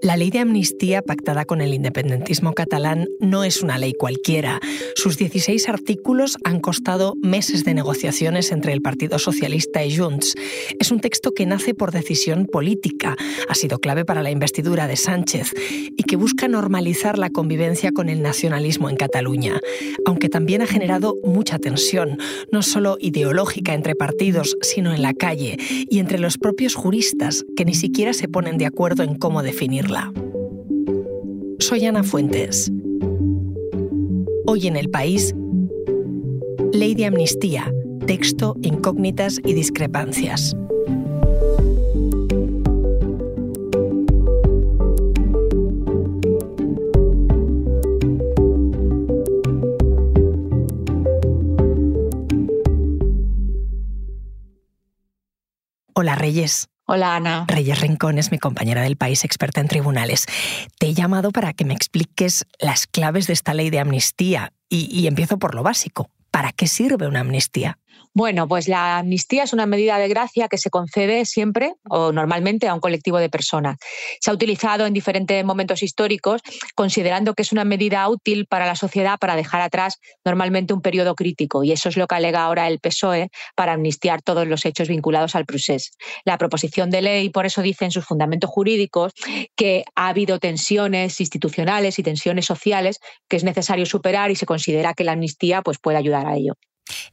La 0.00 0.16
ley 0.16 0.30
de 0.30 0.38
amnistía 0.38 1.02
pactada 1.02 1.44
con 1.44 1.60
el 1.60 1.74
independentismo 1.74 2.52
catalán 2.52 3.08
no 3.18 3.42
es 3.42 3.64
una 3.64 3.78
ley 3.78 3.94
cualquiera. 3.94 4.60
Sus 4.94 5.18
16 5.18 5.68
artículos 5.68 6.36
han 6.44 6.60
costado 6.60 7.14
meses 7.20 7.64
de 7.64 7.74
negociaciones 7.74 8.52
entre 8.52 8.72
el 8.72 8.80
Partido 8.80 9.18
Socialista 9.18 9.84
y 9.84 9.96
Junts. 9.96 10.36
Es 10.78 10.92
un 10.92 11.00
texto 11.00 11.32
que 11.34 11.46
nace 11.46 11.74
por 11.74 11.90
decisión 11.90 12.46
política, 12.46 13.16
ha 13.48 13.54
sido 13.56 13.80
clave 13.80 14.04
para 14.04 14.22
la 14.22 14.30
investidura 14.30 14.86
de 14.86 14.94
Sánchez 14.94 15.52
y 15.96 16.04
que 16.04 16.14
busca 16.14 16.46
normalizar 16.46 17.18
la 17.18 17.30
convivencia 17.30 17.90
con 17.90 18.08
el 18.08 18.22
nacionalismo 18.22 18.88
en 18.88 18.96
Cataluña, 18.96 19.60
aunque 20.06 20.28
también 20.28 20.62
ha 20.62 20.68
generado 20.68 21.16
mucha 21.24 21.58
tensión, 21.58 22.18
no 22.52 22.62
solo 22.62 22.98
ideológica 23.00 23.74
entre 23.74 23.96
partidos, 23.96 24.56
sino 24.62 24.94
en 24.94 25.02
la 25.02 25.12
calle 25.12 25.56
y 25.90 25.98
entre 25.98 26.20
los 26.20 26.38
propios 26.38 26.76
juristas 26.76 27.44
que 27.56 27.64
ni 27.64 27.74
siquiera 27.74 28.12
se 28.12 28.28
ponen 28.28 28.58
de 28.58 28.66
acuerdo 28.66 29.02
en 29.02 29.16
cómo 29.16 29.42
Soy 31.58 31.86
Ana 31.86 32.02
Fuentes. 32.02 32.70
Hoy 34.46 34.66
en 34.66 34.76
el 34.76 34.90
país, 34.90 35.34
Ley 36.72 36.94
de 36.94 37.06
Amnistía, 37.06 37.72
texto, 38.06 38.54
incógnitas 38.60 39.40
y 39.44 39.54
discrepancias. 39.54 40.54
Hola 55.94 56.14
Reyes. 56.14 56.68
Hola 56.90 57.16
Ana. 57.16 57.44
Reyes 57.48 57.82
Rincón 57.82 58.16
es 58.16 58.32
mi 58.32 58.38
compañera 58.38 58.80
del 58.80 58.96
país, 58.96 59.22
experta 59.22 59.60
en 59.60 59.68
tribunales. 59.68 60.24
Te 60.78 60.86
he 60.86 60.94
llamado 60.94 61.32
para 61.32 61.52
que 61.52 61.66
me 61.66 61.74
expliques 61.74 62.46
las 62.58 62.86
claves 62.86 63.26
de 63.26 63.34
esta 63.34 63.52
ley 63.52 63.68
de 63.68 63.78
amnistía 63.78 64.54
y, 64.70 64.88
y 64.90 65.06
empiezo 65.06 65.38
por 65.38 65.54
lo 65.54 65.62
básico. 65.62 66.08
¿Para 66.30 66.50
qué 66.50 66.66
sirve 66.66 67.06
una 67.06 67.20
amnistía? 67.20 67.78
Bueno, 68.14 68.48
pues 68.48 68.68
la 68.68 68.98
amnistía 68.98 69.44
es 69.44 69.52
una 69.52 69.66
medida 69.66 69.98
de 69.98 70.08
gracia 70.08 70.48
que 70.48 70.58
se 70.58 70.70
concede 70.70 71.24
siempre 71.24 71.74
o 71.88 72.12
normalmente 72.12 72.66
a 72.66 72.74
un 72.74 72.80
colectivo 72.80 73.18
de 73.18 73.28
personas. 73.28 73.76
Se 74.20 74.30
ha 74.30 74.34
utilizado 74.34 74.86
en 74.86 74.94
diferentes 74.94 75.44
momentos 75.44 75.82
históricos, 75.82 76.42
considerando 76.74 77.34
que 77.34 77.42
es 77.42 77.52
una 77.52 77.64
medida 77.64 78.08
útil 78.08 78.46
para 78.46 78.66
la 78.66 78.76
sociedad 78.76 79.18
para 79.18 79.36
dejar 79.36 79.60
atrás 79.60 79.98
normalmente 80.24 80.74
un 80.74 80.80
periodo 80.80 81.14
crítico. 81.14 81.64
Y 81.64 81.72
eso 81.72 81.88
es 81.88 81.96
lo 81.96 82.06
que 82.06 82.14
alega 82.14 82.44
ahora 82.44 82.66
el 82.66 82.80
PSOE 82.80 83.30
para 83.54 83.74
amnistiar 83.74 84.22
todos 84.22 84.46
los 84.46 84.64
hechos 84.64 84.88
vinculados 84.88 85.34
al 85.34 85.46
procés. 85.46 85.92
La 86.24 86.38
proposición 86.38 86.90
de 86.90 87.02
ley, 87.02 87.30
por 87.30 87.46
eso 87.46 87.62
dice 87.62 87.84
en 87.84 87.90
sus 87.90 88.04
fundamentos 88.04 88.50
jurídicos 88.50 89.12
que 89.54 89.84
ha 89.94 90.08
habido 90.08 90.38
tensiones 90.38 91.20
institucionales 91.20 91.98
y 91.98 92.02
tensiones 92.02 92.46
sociales 92.46 92.98
que 93.28 93.36
es 93.36 93.44
necesario 93.44 93.86
superar 93.86 94.30
y 94.30 94.36
se 94.36 94.46
considera 94.46 94.94
que 94.94 95.04
la 95.04 95.12
amnistía 95.12 95.62
pues, 95.62 95.78
puede 95.78 95.98
ayudar 95.98 96.26
a 96.26 96.36
ello. 96.36 96.54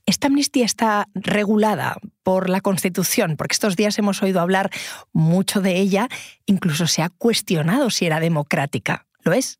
¿Esta 0.05 0.27
amnistía 0.27 0.65
está 0.65 1.07
regulada 1.13 1.97
por 2.23 2.49
la 2.49 2.61
Constitución? 2.61 3.35
Porque 3.37 3.53
estos 3.53 3.75
días 3.75 3.97
hemos 3.97 4.21
oído 4.23 4.41
hablar 4.41 4.69
mucho 5.13 5.61
de 5.61 5.77
ella, 5.77 6.07
incluso 6.45 6.87
se 6.87 7.01
ha 7.01 7.09
cuestionado 7.09 7.89
si 7.89 8.05
era 8.05 8.19
democrática. 8.19 9.07
¿Lo 9.23 9.33
es? 9.33 9.59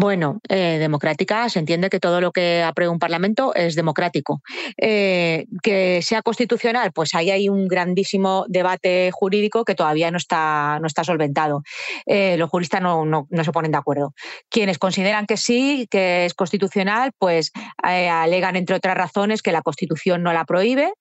Bueno, 0.00 0.38
eh, 0.48 0.76
democrática 0.78 1.48
se 1.48 1.58
entiende 1.58 1.90
que 1.90 1.98
todo 1.98 2.20
lo 2.20 2.30
que 2.30 2.62
aprueba 2.62 2.92
un 2.92 3.00
Parlamento 3.00 3.52
es 3.56 3.74
democrático. 3.74 4.42
Eh, 4.80 5.46
que 5.60 6.02
sea 6.02 6.22
constitucional, 6.22 6.92
pues 6.92 7.16
ahí 7.16 7.32
hay 7.32 7.48
un 7.48 7.66
grandísimo 7.66 8.44
debate 8.46 9.10
jurídico 9.12 9.64
que 9.64 9.74
todavía 9.74 10.12
no 10.12 10.16
está, 10.16 10.78
no 10.80 10.86
está 10.86 11.02
solventado. 11.02 11.62
Eh, 12.06 12.36
los 12.36 12.48
juristas 12.48 12.80
no, 12.80 13.04
no, 13.04 13.26
se 13.42 13.50
ponen 13.50 13.72
de 13.72 13.78
acuerdo. 13.78 14.14
Quienes 14.48 14.78
consideran 14.78 15.26
que 15.26 15.36
sí, 15.36 15.88
que 15.90 16.26
es 16.26 16.34
constitucional, 16.34 17.10
pues 17.18 17.50
alegan, 17.82 18.54
entre 18.54 18.76
otras 18.76 18.96
razones, 18.96 19.42
que 19.42 19.50
la 19.50 19.62
Constitución 19.62 20.22
no 20.22 20.32
la 20.32 20.44
prohíbe, 20.44 20.92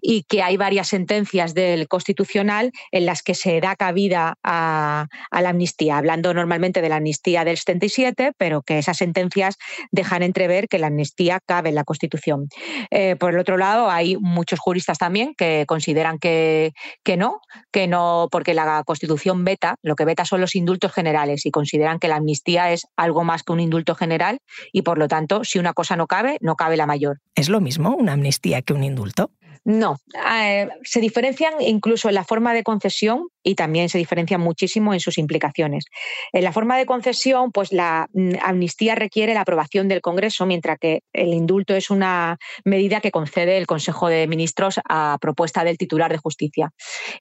y 0.00 0.24
que 0.24 0.42
hay 0.42 0.56
varias 0.56 0.88
sentencias 0.88 1.54
del 1.54 1.88
Constitucional 1.88 2.72
en 2.92 3.06
las 3.06 3.22
que 3.22 3.34
se 3.34 3.60
da 3.60 3.76
cabida 3.76 4.34
a, 4.42 5.06
la 5.30 5.48
amnistía, 5.50 5.98
hablando 5.98 6.34
normalmente 6.34 6.82
de 6.82 6.88
la 6.88 6.96
amnistía 6.96 7.44
del 7.44 7.56
77, 7.56 8.32
pero 8.36 8.62
que 8.62 8.78
esas 8.78 8.96
sentencias 8.96 9.56
dejan 9.90 10.22
entrever 10.22 10.68
que 10.68 10.78
la 10.78 10.88
amnistía 10.88 11.40
cabe 11.44 11.68
en 11.70 11.74
la 11.74 11.84
Constitución. 11.84 12.48
Eh, 12.90 13.16
por 13.16 13.32
el 13.32 13.38
otro 13.38 13.56
lado, 13.56 13.90
hay 13.90 14.16
muchos 14.16 14.58
juristas 14.58 14.98
también 14.98 15.34
que 15.36 15.64
consideran 15.66 16.18
que, 16.18 16.72
que 17.04 17.16
no, 17.16 17.40
que 17.72 17.86
no, 17.86 18.28
porque 18.30 18.54
la 18.54 18.82
Constitución 18.84 19.44
veta, 19.44 19.76
lo 19.82 19.94
que 19.94 20.04
veta 20.04 20.24
son 20.24 20.40
los 20.40 20.54
indultos 20.54 20.92
generales 20.92 21.46
y 21.46 21.50
consideran 21.50 21.98
que 21.98 22.08
la 22.08 22.16
amnistía 22.16 22.72
es 22.72 22.86
algo 22.96 23.24
más 23.24 23.42
que 23.42 23.52
un 23.52 23.60
indulto 23.60 23.94
general 23.94 24.38
y 24.72 24.82
por 24.82 24.98
lo 24.98 25.08
tanto, 25.08 25.44
si 25.44 25.58
una 25.58 25.72
cosa 25.72 25.96
no 25.96 26.06
cabe, 26.06 26.38
no 26.40 26.56
cabe 26.56 26.76
la 26.76 26.86
mayor. 26.86 27.20
¿Es 27.34 27.48
lo 27.48 27.60
mismo 27.60 27.94
una 27.94 28.12
amnistía 28.12 28.62
que 28.62 28.72
un 28.72 28.84
indulto? 28.84 29.30
No, 29.64 29.96
eh, 30.32 30.68
se 30.82 31.00
diferencian 31.00 31.54
incluso 31.60 32.08
en 32.08 32.14
la 32.14 32.24
forma 32.24 32.54
de 32.54 32.62
concesión 32.62 33.28
y 33.48 33.54
también 33.54 33.88
se 33.88 33.96
diferencian 33.96 34.42
muchísimo 34.42 34.92
en 34.92 35.00
sus 35.00 35.16
implicaciones. 35.16 35.86
En 36.32 36.44
la 36.44 36.52
forma 36.52 36.76
de 36.76 36.84
concesión, 36.84 37.50
pues 37.50 37.72
la 37.72 38.06
mm, 38.12 38.34
amnistía 38.42 38.94
requiere 38.94 39.32
la 39.32 39.40
aprobación 39.40 39.88
del 39.88 40.02
Congreso, 40.02 40.44
mientras 40.44 40.78
que 40.78 41.00
el 41.14 41.32
indulto 41.32 41.74
es 41.74 41.88
una 41.88 42.36
medida 42.64 43.00
que 43.00 43.10
concede 43.10 43.56
el 43.56 43.66
Consejo 43.66 44.08
de 44.08 44.26
Ministros 44.26 44.80
a 44.86 45.16
propuesta 45.18 45.64
del 45.64 45.78
titular 45.78 46.12
de 46.12 46.18
justicia. 46.18 46.72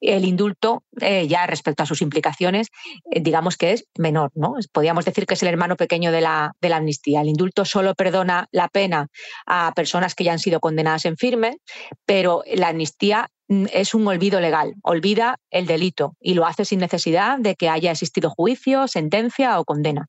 El 0.01 0.25
indulto, 0.25 0.83
eh, 0.99 1.27
ya 1.27 1.47
respecto 1.47 1.83
a 1.83 1.85
sus 1.85 2.01
implicaciones, 2.01 2.67
eh, 3.09 3.21
digamos 3.21 3.55
que 3.55 3.71
es 3.71 3.85
menor, 3.97 4.31
¿no? 4.35 4.55
Podríamos 4.73 5.05
decir 5.05 5.25
que 5.25 5.35
es 5.35 5.43
el 5.43 5.49
hermano 5.49 5.77
pequeño 5.77 6.11
de 6.11 6.19
la, 6.19 6.51
de 6.59 6.67
la 6.67 6.77
amnistía. 6.77 7.21
El 7.21 7.29
indulto 7.29 7.63
solo 7.63 7.95
perdona 7.95 8.47
la 8.51 8.67
pena 8.67 9.07
a 9.45 9.71
personas 9.75 10.13
que 10.13 10.25
ya 10.25 10.33
han 10.33 10.39
sido 10.39 10.59
condenadas 10.59 11.05
en 11.05 11.16
firme, 11.16 11.59
pero 12.05 12.43
la 12.53 12.67
amnistía 12.67 13.29
es 13.47 13.94
un 13.94 14.08
olvido 14.08 14.40
legal, 14.40 14.75
olvida 14.81 15.40
el 15.52 15.66
delito 15.66 16.16
y 16.19 16.34
lo 16.34 16.46
hace 16.46 16.66
sin 16.66 16.80
necesidad 16.80 17.40
de 17.40 17.56
que 17.56 17.69
haya 17.69 17.91
existido 17.91 18.30
juicio, 18.30 18.88
sentencia 18.88 19.59
o 19.59 19.66
condena. 19.66 20.08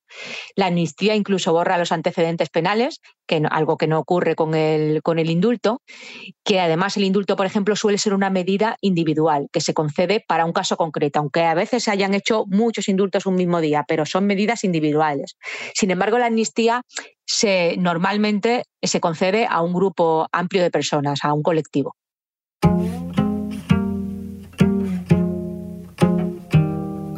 La 0.57 0.67
amnistía 0.67 1.15
incluso 1.15 1.53
borra 1.53 1.79
los 1.79 1.93
antecedentes 1.93 2.49
penales, 2.49 3.01
que 3.27 3.43
algo 3.51 3.77
que 3.77 3.87
no 3.87 3.99
ocurre 3.99 4.35
con 4.35 4.55
el, 4.55 5.03
con 5.03 5.19
el 5.19 5.31
indulto, 5.31 5.83
que 6.45 6.61
además 6.61 6.97
el 6.97 7.05
indulto, 7.05 7.37
por 7.37 7.47
ejemplo, 7.47 7.77
suele 7.77 7.99
ser 7.99 8.15
una 8.15 8.31
medida 8.31 8.77
individual 8.81 9.49
que 9.53 9.61
se 9.61 9.75
concede 9.75 10.25
para 10.27 10.45
un 10.45 10.53
caso 10.53 10.77
concreto, 10.77 11.21
aunque 11.21 11.43
a 11.43 11.55
veces 11.55 11.85
se 11.85 11.91
hayan 11.91 12.15
hecho 12.15 12.45
muchos 12.47 12.89
indultos 12.89 13.27
un 13.27 13.37
mismo 13.37 13.61
día, 13.61 13.85
pero 13.87 14.05
son 14.07 14.27
medidas 14.27 14.65
individuales. 14.65 15.37
Sin 15.75 15.91
embargo, 15.91 16.19
la 16.19 16.27
amnistía 16.27 16.83
se, 17.25 17.77
normalmente 17.77 18.65
se 18.83 19.01
concede 19.01 19.47
a 19.49 19.61
un 19.61 19.75
grupo 19.75 20.27
amplio 20.33 20.63
de 20.63 20.71
personas, 20.71 21.21
a 21.23 21.33
un 21.33 21.43
colectivo. 21.43 21.95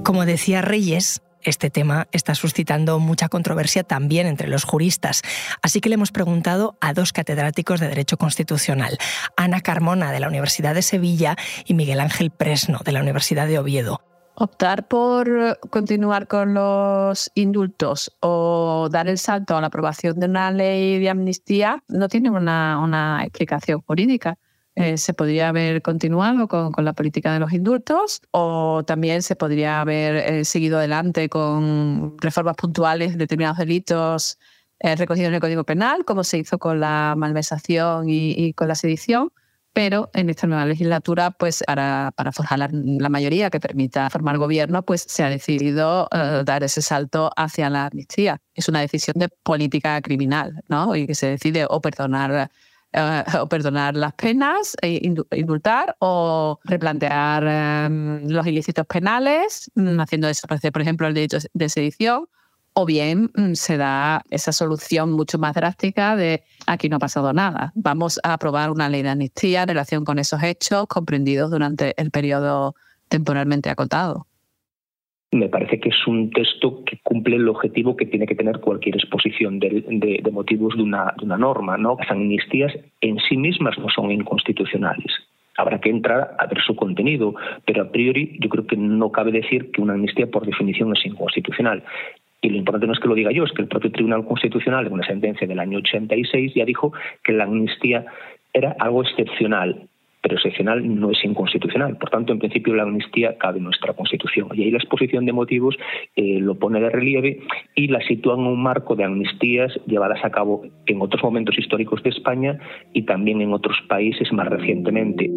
Como 0.05 0.25
decía 0.25 0.63
Reyes, 0.63 1.23
este 1.43 1.71
tema 1.71 2.09
está 2.13 2.35
suscitando 2.35 2.99
mucha 2.99 3.29
controversia 3.29 3.83
también 3.83 4.27
entre 4.27 4.49
los 4.49 4.65
juristas, 4.65 5.23
así 5.63 5.81
que 5.81 5.89
le 5.89 5.95
hemos 5.95 6.11
preguntado 6.11 6.77
a 6.81 6.93
dos 6.95 7.13
catedráticos 7.13 7.81
de 7.81 7.89
Derecho 7.89 8.17
Constitucional, 8.17 8.99
Ana 9.37 9.61
Carmona 9.61 10.11
de 10.11 10.21
la 10.21 10.29
Universidad 10.29 10.75
de 10.75 10.83
Sevilla 10.83 11.37
y 11.65 11.75
Miguel 11.75 12.01
Ángel 12.01 12.31
Presno 12.31 12.81
de 12.85 12.93
la 12.93 13.01
Universidad 13.01 13.47
de 13.47 13.59
Oviedo. 13.59 14.01
Optar 14.35 14.89
por 14.89 15.59
continuar 15.69 16.27
con 16.27 16.55
los 16.55 17.31
indultos 17.35 18.17
o 18.21 18.89
dar 18.91 19.07
el 19.07 19.19
salto 19.19 19.57
a 19.57 19.61
la 19.61 19.67
aprobación 19.67 20.19
de 20.19 20.27
una 20.27 20.51
ley 20.51 20.99
de 20.99 21.11
amnistía 21.11 21.83
no 21.89 22.09
tiene 22.09 22.31
una, 22.31 22.79
una 22.79 23.23
explicación 23.23 23.83
jurídica. 23.83 24.39
Eh, 24.77 24.99
se 24.99 25.15
podría 25.15 25.49
haber 25.49 25.83
continuado 25.83 26.47
con, 26.47 26.73
la 26.85 26.93
política 26.93 27.33
de 27.33 27.41
los 27.41 27.53
indultos 27.53 28.23
o 28.31 28.85
también 28.87 29.23
se 29.23 29.35
podría 29.35 29.81
haber 29.81 30.17
eh, 30.17 30.45
seguido 30.45 30.79
adelante 30.79 31.29
con 31.29 32.17
reformas 32.19 32.57
puntuales 32.57 33.13
de 33.13 33.19
determinados 33.19 33.59
delitos 33.59 34.39
eh, 34.79 34.95
recogidos 34.95 35.29
en 35.29 35.35
el 35.35 35.41
Código 35.41 35.65
Penal, 35.65 36.05
como 36.05 36.23
se 36.25 36.39
hizo 36.39 36.59
con 36.59 36.79
la 36.81 37.15
malversación 37.17 38.09
y, 38.09 38.55
con 38.55 38.69
la 38.69 38.75
sedición. 38.75 39.33
Pero 39.73 40.11
en 40.15 40.31
esta 40.31 40.47
nueva 40.47 40.67
legislatura, 40.67 41.31
pues 41.31 41.63
para, 41.67 42.13
forjar 42.33 42.59
la, 42.73 43.09
mayoría 43.09 43.51
que 43.51 43.61
permita 43.61 44.11
formar 44.11 44.37
gobierno, 44.39 44.83
pues 44.83 45.03
se 45.03 45.23
ha 45.23 45.31
decidido 45.31 46.09
dar 46.11 46.65
ese 46.65 46.83
salto 46.83 47.31
hacia 47.37 47.71
la 47.71 47.87
amnistía. 47.87 48.41
Es 48.55 48.69
una 48.69 48.81
decisión 48.81 49.15
de 49.19 49.29
política 49.29 50.01
criminal, 50.03 50.61
¿no? 50.69 50.97
Y 50.97 51.07
que 51.07 51.15
se 51.15 51.29
decide 51.29 51.67
o 51.69 51.81
perdonar 51.81 52.51
eh, 52.93 53.25
o 53.41 53.49
perdonar 53.49 53.97
las 53.97 54.15
penas, 54.15 54.77
e 54.83 55.01
indultar 55.33 55.97
o 56.01 56.59
replantear 56.65 57.45
em, 57.47 58.29
los 58.29 58.47
ilícitos 58.47 58.87
penales, 58.87 59.71
mm, 59.75 60.01
haciendo 60.01 60.27
desaparecer, 60.27 60.73
por 60.73 60.83
ejemplo, 60.83 61.07
el 61.07 61.15
derecho 61.15 61.39
de 61.55 61.69
sedición, 61.69 62.27
o 62.73 62.87
bien 62.87 63.31
mm, 63.35 63.55
se 63.55 63.77
da 63.77 64.23
esa 64.31 64.53
solución 64.53 65.13
mucho 65.13 65.39
más 65.39 65.55
drástica 65.55 66.17
de 66.17 66.45
aquí 66.67 66.89
no 66.89 66.97
ha 66.97 67.01
pasado 67.01 67.33
nada. 67.33 67.73
Vamos 67.75 68.21
a 68.23 68.35
aprobar 68.35 68.71
una 68.71 68.89
ley 68.89 69.03
de 69.03 69.11
amnistía 69.11 69.63
en 69.63 69.69
relación 69.69 70.05
con 70.05 70.19
esos 70.19 70.43
hechos 70.43 70.87
comprendidos 70.89 71.51
durante 71.51 72.01
el 72.01 72.11
periodo 72.11 72.75
temporalmente 73.09 73.71
acotado. 73.71 74.27
Me 75.33 75.49
parece 75.49 75.79
que 75.79 75.91
es 75.91 76.07
un 76.07 76.31
texto 76.31 76.83
que 76.85 76.99
cumple 77.03 77.37
el 77.37 77.49
objetivo 77.49 77.97
que 77.97 78.07
tiene 78.07 78.27
que 78.27 78.35
tener 78.35 78.59
cualquier 78.59 78.97
exposición 78.97 79.61
de, 79.61 80.21
motivos 80.33 80.77
de 80.77 80.83
una, 80.83 81.15
de 81.17 81.25
una 81.25 81.37
norma. 81.37 81.77
¿no? 81.77 81.97
Las 81.99 82.11
amnistías 82.11 82.73
en 83.01 83.19
sí 83.21 83.37
mismas 83.37 83.79
no 83.79 83.89
son 83.89 84.11
inconstitucionales. 84.11 85.13
Habrá 85.57 85.81
que 85.81 85.91
entrar 85.91 86.35
a 86.39 86.47
ver 86.47 86.61
su 86.63 86.75
contenido, 86.75 87.35
pero 87.65 87.83
a 87.83 87.93
priori 87.93 88.39
yo 88.41 88.49
creo 88.49 88.67
que 88.67 88.77
no 88.77 89.13
cabe 89.13 89.31
decir 89.31 89.71
que 89.71 89.83
una 89.83 89.93
amnistía 89.93 90.27
por 90.27 90.47
definición 90.47 90.97
es 90.97 91.07
inconstitucional. 91.07 91.85
Y 92.43 92.49
lo 92.49 92.57
importante 92.57 92.87
no 92.87 92.95
es 92.95 93.01
que 93.01 93.09
lo 93.09 93.15
diga 93.15 93.31
yo, 93.31 93.45
es 93.45 93.53
que 93.53 93.63
el 93.63 93.69
propio 93.69 93.93
Tribunal 93.93 94.25
Constitucional, 94.25 94.87
en 94.87 94.95
una 94.95 95.07
sentencia 95.07 95.47
del 95.47 95.61
año 95.61 95.79
86, 95.79 96.55
ya 96.55 96.65
dijo 96.65 96.93
que 97.23 97.33
la 97.33 97.45
amnistía 97.45 98.07
era 98.53 98.75
algo 98.81 99.03
excepcional 99.03 99.90
pero 100.23 100.37
excepcional 100.37 101.01
no 101.01 101.11
es 101.11 101.25
inconstitucional. 101.25 101.97
Por 101.97 102.11
tanto, 102.11 102.33
en 102.33 102.39
principio 102.39 102.75
la 102.75 102.83
amnistía 102.83 103.37
cabe 103.39 103.59
en 103.59 103.65
nuestra 103.65 103.95
Constitución. 103.95 104.49
Y 104.55 104.63
ahí 104.63 104.71
la 104.71 104.79
exposición 104.79 105.25
de 105.25 105.33
motivos 105.33 105.77
eh, 106.17 106.39
lo 106.41 106.59
pone 106.59 106.81
de 106.81 106.91
relieve 106.91 107.41
y 107.75 107.89
la 107.89 108.01
sitúa 108.07 108.35
en 108.35 108.41
un 108.41 108.63
marco 108.63 108.97
de 108.97 109.05
amnistías 109.05 109.73
llevadas 109.87 110.25
a 110.25 110.31
cabo 110.31 110.63
en 110.87 111.01
otros 111.01 111.23
momentos 111.23 111.59
históricos 111.59 112.03
de 112.03 112.11
España 112.11 112.59
y 112.93 113.03
también 113.03 113.41
en 113.41 113.53
otros 113.53 113.77
países 113.89 114.33
más 114.33 114.49
recientemente. 114.49 115.31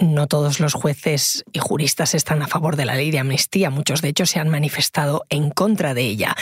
No 0.00 0.28
todos 0.28 0.60
los 0.60 0.74
jueces 0.74 1.44
y 1.52 1.58
juristas 1.58 2.14
están 2.14 2.40
a 2.42 2.46
favor 2.46 2.76
de 2.76 2.84
la 2.84 2.94
ley 2.94 3.10
de 3.10 3.18
amnistía, 3.18 3.68
muchos 3.70 4.00
de 4.00 4.10
ellos 4.10 4.30
se 4.30 4.38
han 4.38 4.48
manifestado 4.48 5.24
en 5.28 5.50
contra 5.50 5.92
de 5.92 6.02
ella. 6.02 6.36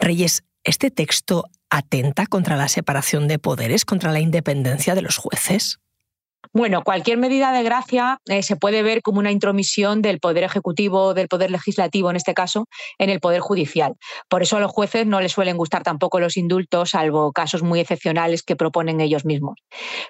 Reyes, 0.00 0.44
¿este 0.64 0.90
texto 0.90 1.44
atenta 1.70 2.26
contra 2.26 2.56
la 2.56 2.68
separación 2.68 3.28
de 3.28 3.38
poderes, 3.38 3.84
contra 3.84 4.12
la 4.12 4.20
independencia 4.20 4.94
de 4.94 5.02
los 5.02 5.16
jueces? 5.18 5.78
Bueno, 6.52 6.82
cualquier 6.82 7.18
medida 7.18 7.52
de 7.52 7.62
gracia 7.62 8.18
eh, 8.26 8.42
se 8.42 8.56
puede 8.56 8.82
ver 8.82 9.02
como 9.02 9.18
una 9.18 9.30
intromisión 9.30 10.02
del 10.02 10.20
Poder 10.20 10.44
Ejecutivo, 10.44 11.14
del 11.14 11.28
Poder 11.28 11.50
Legislativo 11.50 12.10
en 12.10 12.16
este 12.16 12.34
caso, 12.34 12.66
en 12.98 13.10
el 13.10 13.20
Poder 13.20 13.40
Judicial. 13.40 13.94
Por 14.28 14.42
eso 14.42 14.56
a 14.56 14.60
los 14.60 14.70
jueces 14.70 15.06
no 15.06 15.20
les 15.20 15.32
suelen 15.32 15.56
gustar 15.56 15.82
tampoco 15.82 16.20
los 16.20 16.36
indultos, 16.36 16.90
salvo 16.90 17.32
casos 17.32 17.62
muy 17.62 17.80
excepcionales 17.80 18.42
que 18.42 18.56
proponen 18.56 19.00
ellos 19.00 19.24
mismos. 19.24 19.56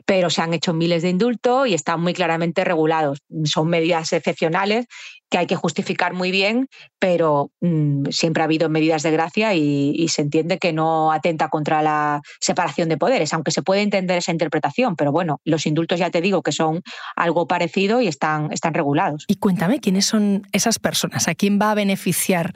Pero 0.04 0.30
se 0.30 0.42
han 0.42 0.54
hecho 0.54 0.72
miles 0.72 1.02
de 1.02 1.10
indultos 1.10 1.68
y 1.68 1.74
están 1.74 2.00
muy 2.00 2.12
claramente 2.14 2.64
regulados. 2.64 3.20
Son 3.44 3.68
medidas 3.68 4.12
excepcionales 4.12 4.86
que 5.30 5.38
hay 5.38 5.46
que 5.46 5.56
justificar 5.56 6.12
muy 6.12 6.30
bien, 6.30 6.68
pero 6.98 7.50
mm, 7.60 8.06
siempre 8.10 8.42
ha 8.42 8.44
habido 8.44 8.68
medidas 8.68 9.02
de 9.02 9.10
gracia 9.10 9.54
y, 9.54 10.06
se 10.06 10.22
entiende 10.22 10.58
que 10.58 10.72
no 10.72 11.10
atenta 11.10 11.48
contra 11.48 11.82
la 11.82 12.20
separación 12.40 12.88
de 12.88 12.96
poderes, 12.96 13.34
aunque 13.34 13.50
se 13.50 13.62
puede 13.62 13.82
entender 13.82 14.18
esa 14.18 14.30
interpretación, 14.30 14.94
pero 14.94 15.10
bueno, 15.10 15.40
los 15.44 15.66
indultos 15.66 15.98
ya 15.98 16.10
te 16.10 16.20
digo 16.26 16.42
que 16.42 16.52
son 16.52 16.82
algo 17.16 17.46
parecido 17.46 18.00
y 18.00 18.08
están, 18.08 18.52
están 18.52 18.74
regulados. 18.74 19.24
Y 19.28 19.36
cuéntame, 19.36 19.80
¿quiénes 19.80 20.06
son 20.06 20.46
esas 20.52 20.78
personas? 20.78 21.28
¿A 21.28 21.34
quién 21.34 21.58
va 21.60 21.70
a 21.70 21.74
beneficiar 21.74 22.52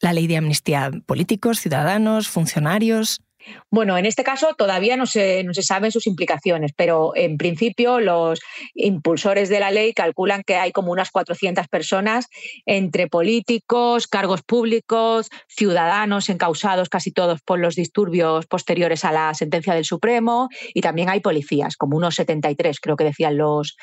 la 0.00 0.12
ley 0.12 0.26
de 0.26 0.36
amnistía? 0.36 0.90
¿Políticos, 1.06 1.60
ciudadanos, 1.60 2.28
funcionarios? 2.28 3.22
Bueno, 3.70 3.96
en 3.96 4.06
este 4.06 4.24
caso 4.24 4.54
todavía 4.56 4.96
no 4.96 5.06
se, 5.06 5.44
no 5.44 5.54
se 5.54 5.62
saben 5.62 5.92
sus 5.92 6.06
implicaciones, 6.06 6.72
pero 6.76 7.12
en 7.14 7.36
principio 7.36 8.00
los 8.00 8.40
impulsores 8.74 9.48
de 9.48 9.60
la 9.60 9.70
ley 9.70 9.92
calculan 9.92 10.42
que 10.42 10.56
hay 10.56 10.72
como 10.72 10.92
unas 10.92 11.10
400 11.10 11.68
personas 11.68 12.28
entre 12.66 13.08
políticos, 13.08 14.06
cargos 14.06 14.42
públicos, 14.42 15.28
ciudadanos 15.48 16.28
encausados 16.28 16.88
casi 16.88 17.12
todos 17.12 17.40
por 17.42 17.58
los 17.58 17.74
disturbios 17.74 18.46
posteriores 18.46 19.04
a 19.04 19.12
la 19.12 19.34
sentencia 19.34 19.74
del 19.74 19.84
Supremo 19.84 20.48
y 20.74 20.80
también 20.80 21.08
hay 21.08 21.20
policías, 21.20 21.76
como 21.76 21.96
unos 21.96 22.14
73 22.16 22.78
creo 22.80 22.96
que 22.96 23.04
decían 23.04 23.36
los, 23.36 23.76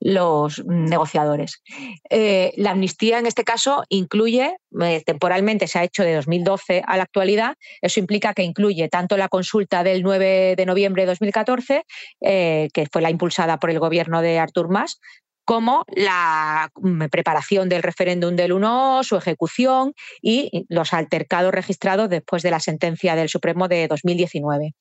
los 0.00 0.64
negociadores. 0.66 1.62
Eh, 2.10 2.52
la 2.56 2.72
amnistía 2.72 3.18
en 3.18 3.26
este 3.26 3.44
caso 3.44 3.84
incluye, 3.88 4.56
eh, 4.80 5.02
temporalmente 5.04 5.66
se 5.68 5.78
ha 5.78 5.84
hecho 5.84 6.02
de 6.02 6.14
2012 6.14 6.82
a 6.86 6.96
la 6.96 7.04
actualidad, 7.04 7.54
eso 7.80 8.00
implica 8.00 8.34
que 8.34 8.42
incluye 8.42 8.88
tanto 8.88 9.05
la 9.10 9.28
consulta 9.28 9.84
del 9.84 10.02
9 10.02 10.54
de 10.56 10.66
noviembre 10.66 11.02
de 11.02 11.06
2014, 11.06 11.84
eh, 12.22 12.68
que 12.72 12.86
fue 12.90 13.02
la 13.02 13.10
impulsada 13.10 13.58
por 13.58 13.70
el 13.70 13.78
gobierno 13.78 14.22
de 14.22 14.38
Artur 14.38 14.68
Mas, 14.68 14.98
como 15.46 15.84
la 15.94 16.70
mm, 16.74 17.04
preparación 17.06 17.68
del 17.68 17.84
referéndum 17.84 18.34
del 18.34 18.52
1 18.52 19.04
su 19.04 19.16
ejecución 19.16 19.92
y 20.20 20.66
los 20.68 20.92
altercados 20.92 21.52
registrados 21.52 22.10
después 22.10 22.42
de 22.42 22.50
la 22.50 22.58
sentencia 22.58 23.14
del 23.14 23.28
Supremo 23.28 23.68
de 23.68 23.86
2019. 23.86 24.74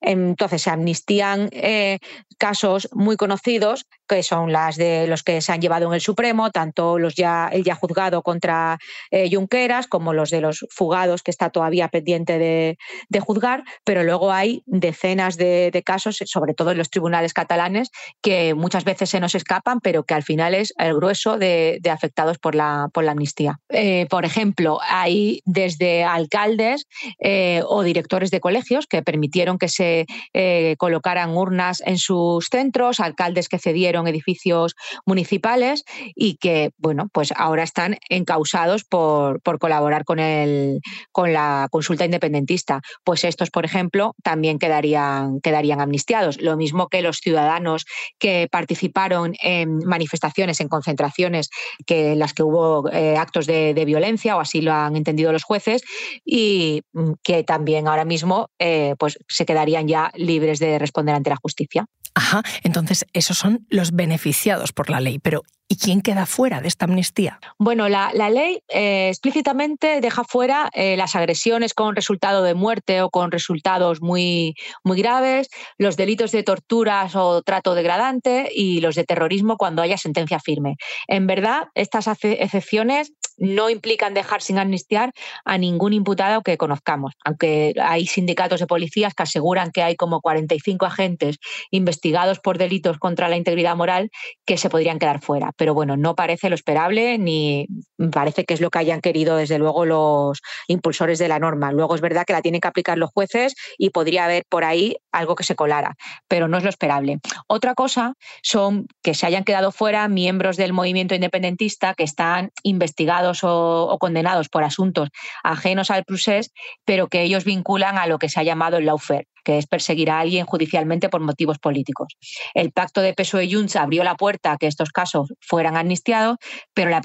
Entonces, 0.00 0.62
se 0.62 0.70
amnistían 0.70 1.48
eh, 1.52 1.98
casos 2.38 2.88
muy 2.92 3.16
conocidos, 3.16 3.86
que 4.08 4.22
son 4.22 4.52
las 4.52 4.76
de 4.76 5.06
los 5.06 5.22
que 5.22 5.40
se 5.40 5.52
han 5.52 5.60
llevado 5.60 5.86
en 5.86 5.94
el 5.94 6.00
Supremo, 6.00 6.50
tanto 6.50 6.98
los 6.98 7.14
ya, 7.14 7.48
el 7.52 7.62
ya 7.62 7.74
juzgado 7.74 8.22
contra 8.22 8.78
eh, 9.10 9.28
Junqueras 9.30 9.86
como 9.86 10.14
los 10.14 10.30
de 10.30 10.40
los 10.40 10.66
fugados, 10.70 11.22
que 11.22 11.30
está 11.30 11.50
todavía 11.50 11.88
pendiente 11.88 12.38
de, 12.38 12.76
juzgar, 13.20 13.64
pero 13.84 14.04
luego 14.04 14.32
hay 14.32 14.62
decenas 14.66 15.36
de, 15.36 15.82
casos, 15.84 16.18
sobre 16.24 16.54
todo 16.54 16.70
en 16.70 16.78
los 16.78 16.88
tribunales 16.88 17.34
catalanes, 17.34 17.90
que 18.22 18.54
muchas 18.54 18.84
veces 18.84 19.10
se 19.10 19.20
nos 19.20 19.34
escapan, 19.34 19.80
pero 19.80 20.04
que 20.04 20.14
al 20.14 20.22
final 20.22 20.54
es 20.54 20.72
el 20.78 20.94
grueso 20.94 21.36
de, 21.36 21.80
afectados 21.90 22.38
por 22.38 22.54
la, 22.54 22.88
por 22.92 23.04
la 23.04 23.12
amnistía. 23.12 23.58
Eh, 23.70 24.06
por 24.08 24.24
ejemplo, 24.24 24.78
hay 24.82 25.42
desde 25.44 26.04
alcaldes 26.04 26.86
eh, 27.18 27.62
o 27.66 27.82
directores 27.82 28.30
de 28.30 28.40
colegios 28.40 28.86
que 28.86 29.02
permitieron 29.02 29.58
que 29.58 29.68
se 29.68 29.77
eh, 29.80 30.74
colocaran 30.78 31.36
urnas 31.36 31.82
en 31.84 31.98
sus 31.98 32.46
centros, 32.50 33.00
alcaldes 33.00 33.48
que 33.48 33.58
cedieron 33.58 34.06
edificios 34.06 34.74
municipales 35.06 35.84
y 36.14 36.36
que, 36.36 36.70
bueno, 36.78 37.08
pues 37.12 37.32
ahora 37.36 37.62
están 37.62 37.96
encausados 38.08 38.84
por, 38.84 39.40
por 39.42 39.58
colaborar 39.58 40.04
con, 40.04 40.18
el, 40.18 40.80
con 41.12 41.32
la 41.32 41.68
consulta 41.70 42.04
independentista. 42.04 42.80
Pues 43.04 43.24
estos, 43.24 43.50
por 43.50 43.64
ejemplo, 43.64 44.14
también 44.22 44.58
quedarían, 44.58 45.40
quedarían 45.40 45.80
amnistiados. 45.80 46.40
Lo 46.40 46.56
mismo 46.56 46.88
que 46.88 47.02
los 47.02 47.18
ciudadanos 47.18 47.84
que 48.18 48.48
participaron 48.50 49.34
en 49.42 49.78
manifestaciones, 49.84 50.60
en 50.60 50.68
concentraciones 50.68 51.50
que 51.86 52.12
en 52.12 52.18
las 52.18 52.34
que 52.34 52.42
hubo 52.42 52.90
eh, 52.90 53.16
actos 53.16 53.46
de, 53.46 53.84
violencia, 53.88 54.36
o 54.36 54.40
así 54.40 54.60
lo 54.60 54.72
han 54.72 54.96
entendido 54.96 55.32
los 55.32 55.44
jueces, 55.44 55.82
y 56.24 56.82
mm, 56.92 57.12
que 57.22 57.44
también 57.44 57.88
ahora 57.88 58.04
mismo 58.04 58.50
eh, 58.58 58.94
pues 58.98 59.18
se 59.28 59.46
quedarían 59.46 59.67
ya 59.68 60.10
libres 60.14 60.58
de 60.58 60.78
responder 60.78 61.14
ante 61.14 61.30
la 61.30 61.36
justicia. 61.36 61.86
Ajá, 62.14 62.42
entonces 62.62 63.06
esos 63.12 63.38
son 63.38 63.66
los 63.70 63.92
beneficiados 63.92 64.72
por 64.72 64.90
la 64.90 65.00
ley, 65.00 65.18
pero 65.18 65.42
¿y 65.68 65.76
quién 65.76 66.00
queda 66.00 66.26
fuera 66.26 66.60
de 66.60 66.68
esta 66.68 66.86
amnistía? 66.86 67.38
Bueno, 67.58 67.88
la, 67.88 68.10
ley 68.12 68.60
eh, 68.68 69.08
explícitamente 69.08 70.00
deja 70.00 70.24
fuera 70.24 70.70
eh, 70.72 70.96
las 70.96 71.14
agresiones 71.14 71.74
con 71.74 71.94
resultado 71.94 72.42
de 72.42 72.54
muerte 72.54 73.02
o 73.02 73.10
con 73.10 73.30
resultados 73.30 74.00
muy, 74.00 74.54
muy 74.82 74.98
graves, 75.00 75.48
los 75.76 75.96
delitos 75.96 76.32
de 76.32 76.42
torturas 76.42 77.14
o 77.14 77.42
trato 77.42 77.74
degradante 77.74 78.48
y 78.52 78.80
los 78.80 78.94
de 78.94 79.04
terrorismo 79.04 79.56
cuando 79.56 79.82
haya 79.82 79.98
sentencia 79.98 80.40
firme. 80.40 80.76
En 81.06 81.26
verdad, 81.26 81.64
estas 81.74 82.08
excepciones 82.08 83.12
no 83.38 83.70
implican 83.70 84.14
dejar 84.14 84.42
sin 84.42 84.58
amnistiar 84.58 85.12
a 85.44 85.58
ningún 85.58 85.92
imputado 85.92 86.42
que 86.42 86.56
conozcamos, 86.56 87.14
aunque 87.24 87.74
hay 87.80 88.06
sindicatos 88.06 88.60
de 88.60 88.66
policías 88.66 89.14
que 89.14 89.22
aseguran 89.22 89.70
que 89.70 89.82
hay 89.82 89.96
como 89.96 90.20
45 90.20 90.86
agentes 90.86 91.38
investigados 91.70 92.40
por 92.40 92.58
delitos 92.58 92.98
contra 92.98 93.28
la 93.28 93.36
integridad 93.36 93.76
moral 93.76 94.10
que 94.44 94.58
se 94.58 94.70
podrían 94.70 94.98
quedar 94.98 95.20
fuera. 95.20 95.52
Pero 95.56 95.74
bueno, 95.74 95.96
no 95.96 96.14
parece 96.14 96.48
lo 96.48 96.54
esperable 96.54 97.18
ni 97.18 97.66
parece 98.12 98.44
que 98.44 98.54
es 98.54 98.60
lo 98.60 98.70
que 98.70 98.80
hayan 98.80 99.00
querido 99.00 99.36
desde 99.36 99.58
luego 99.58 99.84
los 99.84 100.40
impulsores 100.66 101.18
de 101.18 101.28
la 101.28 101.38
norma. 101.38 101.72
Luego 101.72 101.94
es 101.94 102.00
verdad 102.00 102.24
que 102.26 102.32
la 102.32 102.42
tienen 102.42 102.60
que 102.60 102.68
aplicar 102.68 102.98
los 102.98 103.10
jueces 103.10 103.54
y 103.78 103.90
podría 103.90 104.24
haber 104.24 104.44
por 104.48 104.64
ahí 104.64 104.96
algo 105.12 105.34
que 105.34 105.44
se 105.44 105.54
colara, 105.54 105.94
pero 106.28 106.48
no 106.48 106.58
es 106.58 106.64
lo 106.64 106.70
esperable. 106.70 107.18
Otra 107.46 107.74
cosa 107.74 108.14
son 108.42 108.86
que 109.02 109.14
se 109.14 109.26
hayan 109.26 109.44
quedado 109.44 109.72
fuera 109.72 110.08
miembros 110.08 110.56
del 110.56 110.72
movimiento 110.72 111.14
independentista 111.14 111.94
que 111.94 112.04
están 112.04 112.50
investigados 112.62 113.27
o, 113.42 113.96
condenados 113.98 114.48
por 114.48 114.64
asuntos 114.64 115.08
ajenos 115.44 115.90
al 115.90 116.04
procés, 116.04 116.52
pero 116.84 117.08
que 117.08 117.22
ellos 117.22 117.44
vinculan 117.44 117.98
a 117.98 118.06
lo 118.06 118.18
que 118.18 118.28
se 118.28 118.40
ha 118.40 118.42
llamado 118.42 118.78
el 118.78 118.86
lawfare, 118.86 119.26
que 119.44 119.58
es 119.58 119.66
perseguir 119.66 120.10
a 120.10 120.20
alguien 120.20 120.46
judicialmente 120.46 121.08
por 121.08 121.20
motivos 121.20 121.58
políticos. 121.58 122.08
El 122.54 122.72
pacto 122.72 123.00
de 123.00 123.14
PSOE 123.14 123.50
Junts 123.50 123.76
abrió 123.76 124.04
la 124.04 124.14
puerta 124.14 124.52
a 124.52 124.56
que 124.56 124.66
estos 124.66 124.90
casos 124.90 125.32
fueran 125.40 125.76
amnistiados, 125.76 126.36
pero 126.74 126.90
la 126.90 127.00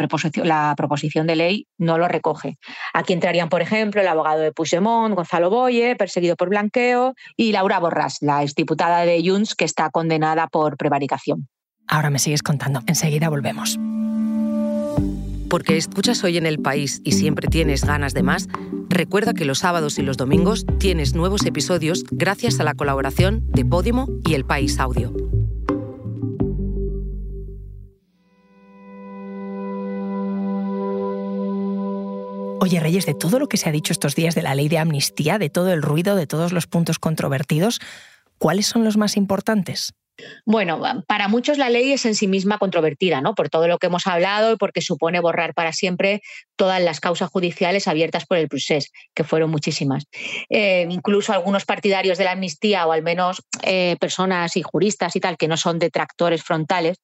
proposición, 0.76 1.28
de 1.28 1.36
ley 1.36 1.68
no 1.78 1.98
lo 1.98 2.08
recoge. 2.08 2.58
Aquí 2.94 3.14
entrarían, 3.14 3.50
por 3.50 3.62
ejemplo, 3.62 4.02
el 4.02 4.08
abogado 4.08 4.40
de 4.40 4.52
Puigdemont, 4.52 5.16
Gonzalo 5.16 5.50
Boye, 5.50 5.96
perseguido 5.96 6.36
por 6.36 6.50
blanqueo, 6.50 7.14
y 7.38 7.52
Laura 7.52 7.80
Borràs, 7.80 8.18
la 8.22 8.44
exdiputada 8.44 9.06
de 9.06 9.22
Junts, 9.26 9.56
que 9.56 9.66
está 9.66 9.90
condenada 9.90 10.48
por 10.48 10.78
prevaricación. 10.78 11.48
Ahora 11.88 12.10
me 12.10 12.20
sigues 12.20 12.44
contando. 12.44 12.82
Enseguida 12.88 13.30
volvemos 13.30 13.78
porque 15.54 15.78
escuchas 15.78 16.24
hoy 16.24 16.38
en 16.38 16.48
el 16.48 16.58
país 16.58 17.00
y 17.04 17.12
siempre 17.12 17.48
tienes 17.48 17.86
ganas 17.86 18.16
de 18.16 18.24
más, 18.24 18.48
recuerda 18.90 19.36
que 19.36 19.46
los 19.46 19.60
sábados 19.60 20.00
y 20.00 20.02
los 20.02 20.18
domingos 20.18 20.66
tienes 20.80 21.14
nuevos 21.14 21.46
episodios 21.46 22.06
gracias 22.10 22.60
a 22.60 22.64
la 22.64 22.74
colaboración 22.74 23.46
de 23.52 23.64
Podimo 23.64 24.08
y 24.26 24.34
El 24.34 24.46
País 24.46 24.80
Audio. 24.80 25.14
Oye, 32.60 32.80
Reyes, 32.80 33.06
de 33.06 33.14
todo 33.14 33.38
lo 33.38 33.48
que 33.48 33.58
se 33.58 33.70
ha 33.70 33.72
dicho 33.72 33.94
estos 33.94 34.16
días 34.16 34.34
de 34.34 34.42
la 34.42 34.56
ley 34.56 34.70
de 34.70 34.80
amnistía, 34.80 35.38
de 35.38 35.52
todo 35.52 35.72
el 35.72 35.84
ruido, 35.84 36.16
de 36.16 36.26
todos 36.26 36.52
los 36.52 36.66
puntos 36.66 36.98
controvertidos, 36.98 37.80
¿cuáles 38.40 38.66
son 38.66 38.84
los 38.84 38.98
más 38.98 39.18
importantes? 39.18 39.94
Bueno, 40.46 40.82
para 41.08 41.28
muchos 41.28 41.58
la 41.58 41.70
ley 41.70 41.92
es 41.92 42.06
en 42.06 42.16
sí 42.16 42.28
misma 42.28 42.60
controvertida, 42.60 43.22
¿no? 43.22 43.34
Por 43.34 43.50
todo 43.50 43.68
lo 43.68 43.80
que 43.80 43.88
hemos 43.88 44.06
hablado 44.06 44.54
y 44.54 44.58
porque 44.58 44.82
supone 44.82 45.20
borrar 45.20 45.54
para 45.54 45.74
siempre 45.74 46.22
todas 46.56 46.82
las 46.82 47.00
causas 47.00 47.30
judiciales 47.30 47.88
abiertas 47.88 48.26
por 48.26 48.38
el 48.38 48.48
procés, 48.48 48.92
que 49.16 49.24
fueron 49.24 49.50
muchísimas. 49.50 50.06
Eh, 50.50 50.86
incluso 50.90 51.34
algunos 51.34 51.66
partidarios 51.66 52.18
de 52.18 52.26
la 52.26 52.32
amnistía, 52.32 52.86
o 52.86 52.92
al 52.92 53.02
menos 53.02 53.44
eh, 53.64 53.98
personas 54.00 54.56
y 54.56 54.62
juristas 54.62 55.16
y 55.16 55.20
tal, 55.20 55.38
que 55.38 55.48
no 55.48 55.58
son 55.58 55.80
detractores 55.80 56.44
frontales, 56.44 57.00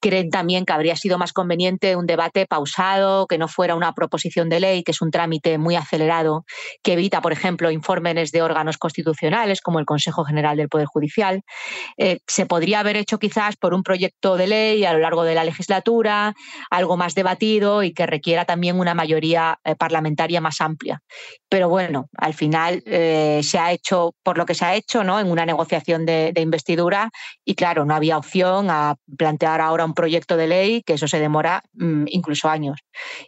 creen 0.00 0.30
también 0.30 0.64
que 0.64 0.72
habría 0.72 0.96
sido 0.96 1.18
más 1.18 1.32
conveniente 1.32 1.94
un 1.94 2.06
debate 2.06 2.46
pausado, 2.46 3.26
que 3.26 3.38
no 3.38 3.48
fuera 3.48 3.74
una 3.74 3.92
proposición 3.92 4.48
de 4.48 4.60
ley, 4.60 4.82
que 4.82 4.92
es 4.92 5.02
un 5.02 5.10
trámite 5.10 5.58
muy 5.58 5.76
acelerado, 5.76 6.44
que 6.82 6.94
evita, 6.94 7.20
por 7.20 7.32
ejemplo, 7.32 7.70
informes 7.70 8.32
de 8.32 8.42
órganos 8.42 8.78
constitucionales 8.78 9.60
como 9.60 9.78
el 9.78 9.84
Consejo 9.84 10.24
General 10.24 10.56
del 10.56 10.68
Poder 10.68 10.86
Judicial. 10.86 11.42
Eh, 11.98 12.20
se 12.26 12.46
podría 12.46 12.80
haber 12.80 12.96
hecho 12.96 13.18
quizás 13.18 13.56
por 13.56 13.74
un 13.74 13.82
proyecto 13.82 14.36
de 14.36 14.46
ley 14.46 14.84
a 14.84 14.92
lo 14.92 15.00
largo 15.00 15.24
de 15.24 15.34
la 15.34 15.44
legislatura, 15.44 16.34
algo 16.70 16.96
más 16.96 17.14
debatido 17.14 17.82
y 17.82 17.92
que 17.92 18.06
requiera 18.06 18.44
también 18.44 18.80
una 18.80 18.94
mayoría 18.94 19.58
eh, 19.64 19.74
parlamentaria 19.76 20.40
más 20.40 20.60
amplia. 20.60 21.02
Pero 21.48 21.68
bueno, 21.68 22.08
al 22.16 22.32
final 22.32 22.82
eh, 22.86 23.40
se 23.42 23.58
ha 23.58 23.72
hecho 23.72 24.14
por 24.22 24.38
lo 24.38 24.46
que 24.46 24.54
se 24.54 24.64
ha 24.64 24.74
hecho 24.74 25.04
¿no? 25.04 25.20
en 25.20 25.30
una 25.30 25.44
negociación 25.44 26.06
de, 26.06 26.32
de 26.32 26.40
investidura 26.40 27.10
y 27.44 27.54
claro, 27.54 27.84
no 27.84 27.94
había 27.94 28.16
opción 28.16 28.70
a 28.70 28.96
plantear 29.18 29.60
ahora 29.60 29.89
proyecto 29.94 30.36
de 30.36 30.46
ley, 30.46 30.82
que 30.82 30.94
eso 30.94 31.08
se 31.08 31.20
demora 31.20 31.62
mm, 31.74 32.04
incluso 32.08 32.48
años. 32.48 32.80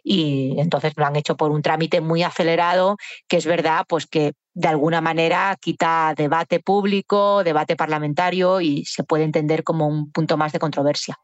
Y 0.03 0.55
entonces 0.59 0.93
lo 0.95 1.05
han 1.05 1.15
hecho 1.15 1.35
por 1.35 1.51
un 1.51 1.61
trámite 1.61 2.01
muy 2.01 2.23
acelerado, 2.23 2.97
que 3.27 3.37
es 3.37 3.45
verdad, 3.45 3.85
pues 3.87 4.07
que 4.07 4.33
de 4.53 4.67
alguna 4.67 5.01
manera 5.01 5.55
quita 5.59 6.13
debate 6.15 6.59
público, 6.59 7.43
debate 7.43 7.75
parlamentario 7.75 8.61
y 8.61 8.85
se 8.85 9.03
puede 9.03 9.23
entender 9.23 9.63
como 9.63 9.87
un 9.87 10.11
punto 10.11 10.37
más 10.37 10.51
de 10.51 10.59
controversia. 10.59 11.15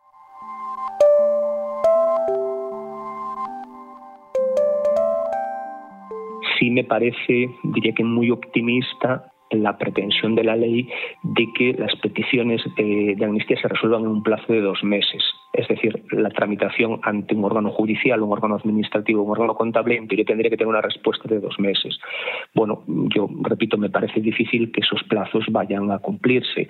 Sí 6.58 6.70
me 6.72 6.84
parece, 6.84 7.50
diría 7.64 7.94
que 7.96 8.04
muy 8.04 8.32
optimista 8.32 9.32
la 9.52 9.78
pretensión 9.78 10.36
de 10.36 10.44
la 10.44 10.56
ley 10.56 10.88
de 11.24 11.48
que 11.56 11.74
las 11.74 11.96
peticiones 11.98 12.62
de, 12.78 13.18
amnistía 13.24 13.60
se 13.62 13.68
resuelvan 13.68 14.02
en 14.02 14.08
un 14.08 14.24
plazo 14.24 14.54
de 14.54 14.62
dos 14.62 14.84
meses. 14.84 15.24
Es 15.54 15.68
decir, 15.68 16.04
la 16.12 16.30
tramitación 16.30 17.00
ante 17.04 17.34
un 17.36 17.44
órgano 17.44 17.72
judicial, 17.72 18.22
un 18.22 18.32
órgano 18.32 18.56
administrativo, 18.56 19.24
un 19.24 19.32
órgano 19.32 19.56
contable, 19.56 19.96
en 19.96 20.08
teoría 20.08 20.26
tendría 20.26 20.52
que 20.52 20.58
tener 20.58 20.70
una 20.70 20.82
respuesta 20.82 21.28
de 21.28 21.40
dos 21.40 21.60
meses. 21.60 21.98
Bueno, 22.54 22.84
yo 22.88 23.28
repito, 23.42 23.78
me 23.78 23.90
parece 23.90 24.22
difícil 24.22 24.72
que 24.72 24.82
esos 24.82 25.04
plazos 25.04 25.46
vayan 25.50 25.92
a 25.92 26.00
cumplirse 26.00 26.68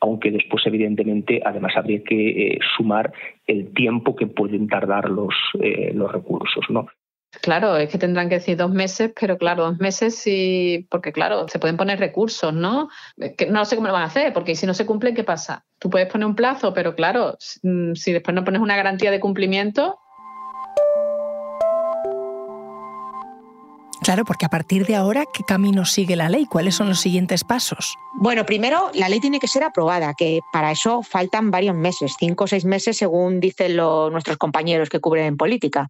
aunque 0.00 0.30
después 0.30 0.64
evidentemente 0.66 1.40
además 1.44 1.72
habría 1.76 2.02
que 2.04 2.52
eh, 2.52 2.58
sumar 2.76 3.12
el 3.46 3.72
tiempo 3.72 4.14
que 4.14 4.26
pueden 4.26 4.68
tardar 4.68 5.10
los, 5.10 5.34
eh, 5.60 5.92
los 5.92 6.12
recursos. 6.12 6.64
¿no? 6.70 6.86
Claro, 7.30 7.76
es 7.76 7.90
que 7.90 7.98
tendrán 7.98 8.30
que 8.30 8.36
decir 8.36 8.56
dos 8.56 8.70
meses, 8.70 9.12
pero 9.18 9.36
claro, 9.36 9.64
dos 9.64 9.78
meses 9.78 10.16
sí, 10.16 10.86
porque 10.90 11.12
claro, 11.12 11.46
se 11.48 11.58
pueden 11.58 11.76
poner 11.76 11.98
recursos, 11.98 12.54
¿no? 12.54 12.88
Que 13.36 13.46
no 13.46 13.64
sé 13.66 13.76
cómo 13.76 13.88
lo 13.88 13.92
van 13.92 14.04
a 14.04 14.06
hacer, 14.06 14.32
porque 14.32 14.56
si 14.56 14.66
no 14.66 14.72
se 14.72 14.86
cumplen, 14.86 15.14
¿qué 15.14 15.24
pasa? 15.24 15.66
Tú 15.78 15.90
puedes 15.90 16.10
poner 16.10 16.26
un 16.26 16.34
plazo, 16.34 16.72
pero 16.72 16.94
claro, 16.94 17.36
mm, 17.62 17.94
si 17.94 18.12
después 18.12 18.34
no 18.34 18.44
pones 18.44 18.62
una 18.62 18.76
garantía 18.76 19.10
de 19.10 19.20
cumplimiento, 19.20 19.98
Claro, 24.08 24.24
porque 24.24 24.46
a 24.46 24.48
partir 24.48 24.86
de 24.86 24.96
ahora, 24.96 25.26
¿qué 25.30 25.44
camino 25.44 25.84
sigue 25.84 26.16
la 26.16 26.30
ley? 26.30 26.46
¿Cuáles 26.46 26.76
son 26.76 26.88
los 26.88 26.98
siguientes 26.98 27.44
pasos? 27.44 27.94
Bueno, 28.14 28.46
primero, 28.46 28.90
la 28.94 29.10
ley 29.10 29.20
tiene 29.20 29.38
que 29.38 29.48
ser 29.48 29.62
aprobada, 29.62 30.14
que 30.16 30.40
para 30.50 30.72
eso 30.72 31.02
faltan 31.02 31.50
varios 31.50 31.76
meses, 31.76 32.16
cinco 32.18 32.44
o 32.44 32.46
seis 32.46 32.64
meses, 32.64 32.96
según 32.96 33.38
dicen 33.38 33.76
nuestros 33.76 34.38
compañeros 34.38 34.88
que 34.88 34.98
cubren 34.98 35.26
en 35.26 35.36
política. 35.36 35.88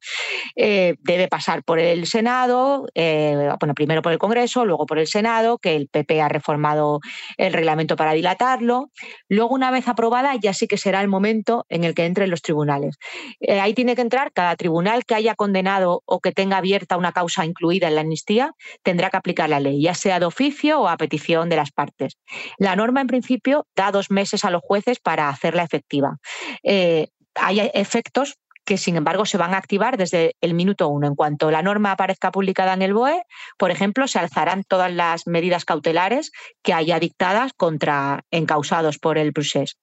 Eh, 0.57 0.97
debe 1.05 1.29
pasar 1.29 1.63
por 1.63 1.79
el 1.79 2.09
Senado, 2.09 2.89
eh, 2.95 3.51
bueno, 3.61 3.73
primero 3.73 4.03
por 4.03 4.11
el 4.11 4.19
Congreso, 4.19 4.65
luego 4.65 4.85
por 4.85 4.99
el 4.99 5.07
Senado, 5.07 5.59
que 5.59 5.77
el 5.77 5.87
PP 5.87 6.21
ha 6.21 6.29
reformado 6.29 6.99
el 7.37 7.53
reglamento 7.53 7.95
para 7.95 8.15
dilatarlo. 8.15 8.91
Luego, 9.29 9.55
una 9.55 9.71
vez 9.71 9.87
aprobada, 9.87 10.35
ya 10.35 10.53
sí 10.55 10.67
que 10.67 10.77
será 10.77 11.01
el 11.03 11.09
momento 11.09 11.67
en 11.69 11.85
el 11.85 11.95
que 11.95 12.05
entren 12.05 12.31
los 12.31 12.43
tribunales. 12.43 12.97
Eh, 13.39 13.61
ahí 13.61 13.75
tiene 13.75 13.95
que 13.95 14.03
entrar 14.03 14.33
cada 14.33 14.57
tribunal 14.57 15.05
que 15.05 15.15
haya 15.15 15.37
condenado 15.37 16.03
o 16.05 16.19
que 16.19 16.33
tenga 16.33 16.57
abierta 16.57 16.97
una 16.97 17.13
causa 17.13 17.47
incluida 17.47 17.87
en 17.87 17.95
la 17.95 18.08
amnistía 18.09 18.55
tendrá 18.83 19.11
que 19.11 19.17
aplicar 19.17 19.49
la 19.49 19.61
ley, 19.61 19.83
ya 19.83 19.95
sea 19.95 20.19
de 20.19 20.27
oficio 20.27 20.81
o 20.81 20.89
a 20.89 20.97
petición 20.97 21.49
de 21.49 21.57
las 21.57 21.71
partes. 21.71 22.17
La 22.59 22.75
norma, 22.75 23.01
en 23.01 23.07
principio, 23.07 23.67
da 23.77 23.93
dos 23.93 24.11
meses 24.11 24.45
a 24.45 24.51
los 24.51 24.63
jueces 24.63 24.99
para 24.99 25.29
hacerla 25.29 25.63
efectiva. 25.63 26.17
Eh, 26.63 27.09
hay 27.35 27.61
efectos 27.75 28.39
que 28.69 28.77
sin 28.77 28.97
embargo 28.97 29.25
se 29.25 29.39
van 29.39 29.55
a 29.55 29.57
activar 29.57 29.97
desde 29.97 30.37
el 30.43 30.53
minuto 30.53 30.89
uno. 30.89 31.07
En 31.07 31.15
cuanto 31.15 31.51
la 31.51 31.63
norma 31.63 31.93
aparezca 31.93 32.31
publicada 32.31 32.75
en 32.75 32.83
el 32.83 32.93
BOE, 32.93 33.23
por 33.57 33.71
ejemplo, 33.71 34.07
se 34.07 34.19
alzarán 34.19 34.63
todas 34.63 34.93
las 34.93 35.27
medidas 35.27 35.65
cautelares 35.65 36.33
que 36.63 36.75
haya 36.75 37.01
dictadas 37.01 37.53
contra 37.57 38.25
encausados 38.31 38.99
por 38.99 39.17
el 39.17 39.33
procés. 39.33 39.79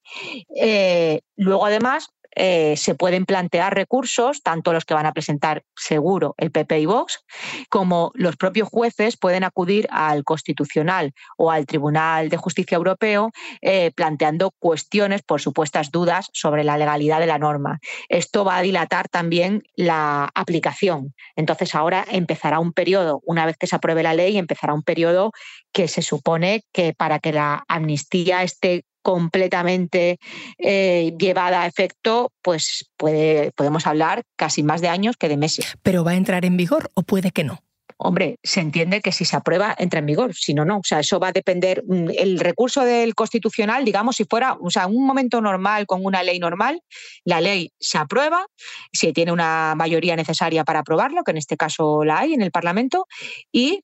Eh, 0.56 1.22
luego, 1.36 1.66
además, 1.66 2.10
eh, 2.36 2.76
se 2.78 2.96
pueden 2.96 3.26
plantear 3.26 3.74
recursos, 3.74 4.42
tanto 4.44 4.74
los 4.74 4.86
que 4.86 4.94
van 4.94 5.06
a 5.06 5.14
presentar 5.14 5.64
seguro 5.76 6.36
el 6.38 6.52
PP 6.52 6.80
y 6.80 6.86
Vox, 6.86 7.24
como 7.70 8.12
los 8.14 8.36
propios 8.36 8.70
jueces 8.70 9.18
pueden 9.18 9.44
acudir 9.44 9.88
al 9.90 10.24
Constitucional 10.24 11.14
o 11.38 11.52
al 11.52 11.66
Tribunal 11.66 12.30
de 12.30 12.38
Justicia 12.38 12.76
Europeo 12.76 13.32
eh, 13.62 13.92
planteando 13.96 14.52
cuestiones 14.60 15.22
por 15.24 15.42
supuestas 15.42 15.92
dudas 15.92 16.30
sobre 16.34 16.64
la 16.64 16.78
legalidad 16.78 17.20
de 17.20 17.28
la 17.28 17.40
norma. 17.40 17.80
Esto 18.10 18.44
va 18.44 18.58
a 18.58 18.62
dilatar 18.62 19.08
también 19.08 19.64
la 19.76 20.30
aplicación. 20.36 21.14
Entonces 21.36 21.76
ahora 21.76 22.06
empezará 22.10 22.60
un 22.60 22.74
periodo, 22.74 23.22
una 23.26 23.46
vez 23.46 23.58
que 23.58 23.68
se 23.68 23.76
apruebe 23.76 24.04
la 24.04 24.14
ley, 24.14 24.38
empezará 24.38 24.74
un 24.74 24.84
periodo 24.84 25.32
que 25.72 25.88
se 25.88 26.02
supone 26.02 26.64
que 26.74 26.94
para 26.94 27.20
que 27.20 27.32
la 27.32 27.64
amnistía 27.68 28.44
esté 28.44 28.84
completamente 29.06 30.18
eh, 30.58 31.14
llevada 31.20 31.62
a 31.62 31.68
efecto, 31.68 32.32
pues 32.42 32.90
puede, 32.98 33.52
podemos 33.52 33.86
hablar 33.86 34.24
casi 34.36 34.64
más 34.64 34.82
de 34.82 34.88
años 34.88 35.16
que 35.16 35.30
de 35.30 35.38
meses. 35.38 35.76
¿Pero 35.84 36.04
va 36.04 36.12
a 36.12 36.16
entrar 36.16 36.44
en 36.44 36.58
vigor 36.58 36.90
o 36.96 37.04
puede 37.04 37.30
que 37.30 37.44
no? 37.44 37.60
Hombre, 37.98 38.40
se 38.42 38.62
entiende 38.62 39.02
que 39.02 39.12
si 39.12 39.24
se 39.24 39.36
aprueba 39.36 39.76
entra 39.78 40.00
en 40.00 40.08
vigor, 40.08 40.34
si 40.34 40.56
no, 40.56 40.66
no. 40.66 40.78
O 40.78 40.84
sea, 40.84 41.00
eso 41.00 41.20
va 41.20 41.28
a 41.28 41.32
depender. 41.32 41.84
Mm, 41.88 42.10
el 42.18 42.40
recurso 42.40 42.84
del 42.84 43.14
constitucional, 43.14 43.86
digamos, 43.86 44.16
si 44.16 44.26
fuera, 44.26 44.58
o 44.60 44.72
sea, 44.72 44.88
un 44.88 45.06
momento 45.06 45.40
normal 45.40 45.86
con 45.86 46.04
una 46.04 46.24
ley 46.24 46.40
normal, 46.40 46.82
la 47.26 47.40
ley 47.42 47.72
se 47.80 48.00
aprueba, 48.00 48.48
si 48.92 49.14
tiene 49.14 49.32
una 49.32 49.76
mayoría 49.78 50.16
necesaria 50.16 50.64
para 50.64 50.80
aprobarlo, 50.80 51.24
que 51.24 51.32
en 51.32 51.38
este 51.38 51.58
caso 51.58 52.04
la 52.04 52.18
hay 52.20 52.34
en 52.34 52.42
el 52.42 52.50
Parlamento, 52.50 53.06
y 53.52 53.84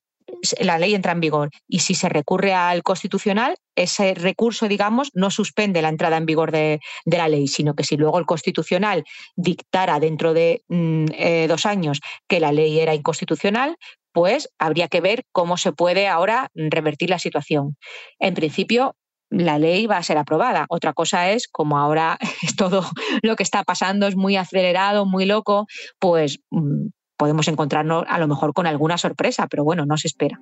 la 0.60 0.78
ley 0.78 0.94
entra 0.94 1.12
en 1.12 1.20
vigor. 1.20 1.50
Y 1.68 1.80
si 1.80 1.94
se 1.94 2.08
recurre 2.08 2.54
al 2.54 2.82
constitucional, 2.82 3.56
ese 3.76 4.14
recurso, 4.14 4.68
digamos, 4.68 5.10
no 5.14 5.30
suspende 5.30 5.82
la 5.82 5.88
entrada 5.88 6.16
en 6.16 6.26
vigor 6.26 6.50
de, 6.52 6.80
la 7.04 7.28
ley, 7.28 7.48
sino 7.48 7.74
que 7.74 7.84
si 7.84 7.96
luego 7.96 8.18
el 8.18 8.26
constitucional 8.26 9.04
dictara 9.36 10.00
dentro 10.00 10.34
de 10.34 10.62
mm, 10.68 11.06
eh, 11.12 11.46
dos 11.48 11.66
años 11.66 12.00
que 12.28 12.40
la 12.40 12.52
ley 12.52 12.80
era 12.80 12.94
inconstitucional, 12.94 13.76
pues 14.12 14.50
habría 14.58 14.88
que 14.88 15.00
ver 15.00 15.24
cómo 15.32 15.56
se 15.56 15.72
puede 15.72 16.08
ahora 16.08 16.50
revertir 16.54 17.10
la 17.10 17.18
situación. 17.18 17.76
En 18.18 18.34
principio, 18.34 18.94
la 19.30 19.58
ley 19.58 19.86
va 19.86 19.96
a 19.96 20.02
ser 20.02 20.18
aprobada. 20.18 20.66
Otra 20.68 20.92
cosa 20.92 21.30
es, 21.30 21.48
como 21.48 21.78
ahora 21.78 22.18
todo 22.58 22.84
lo 23.22 23.36
que 23.36 23.42
está 23.42 23.64
pasando 23.64 24.06
es 24.06 24.16
muy 24.16 24.36
acelerado, 24.36 25.06
muy 25.06 25.24
loco, 25.24 25.66
pues 25.98 26.38
mm, 26.50 26.88
podemos 27.22 27.46
encontrarnos 27.46 28.04
a 28.08 28.18
lo 28.18 28.26
mejor 28.26 28.52
con 28.52 28.66
alguna 28.66 28.98
sorpresa, 28.98 29.46
pero 29.48 29.62
bueno, 29.62 29.86
no 29.86 29.96
se 29.96 30.08
espera. 30.08 30.40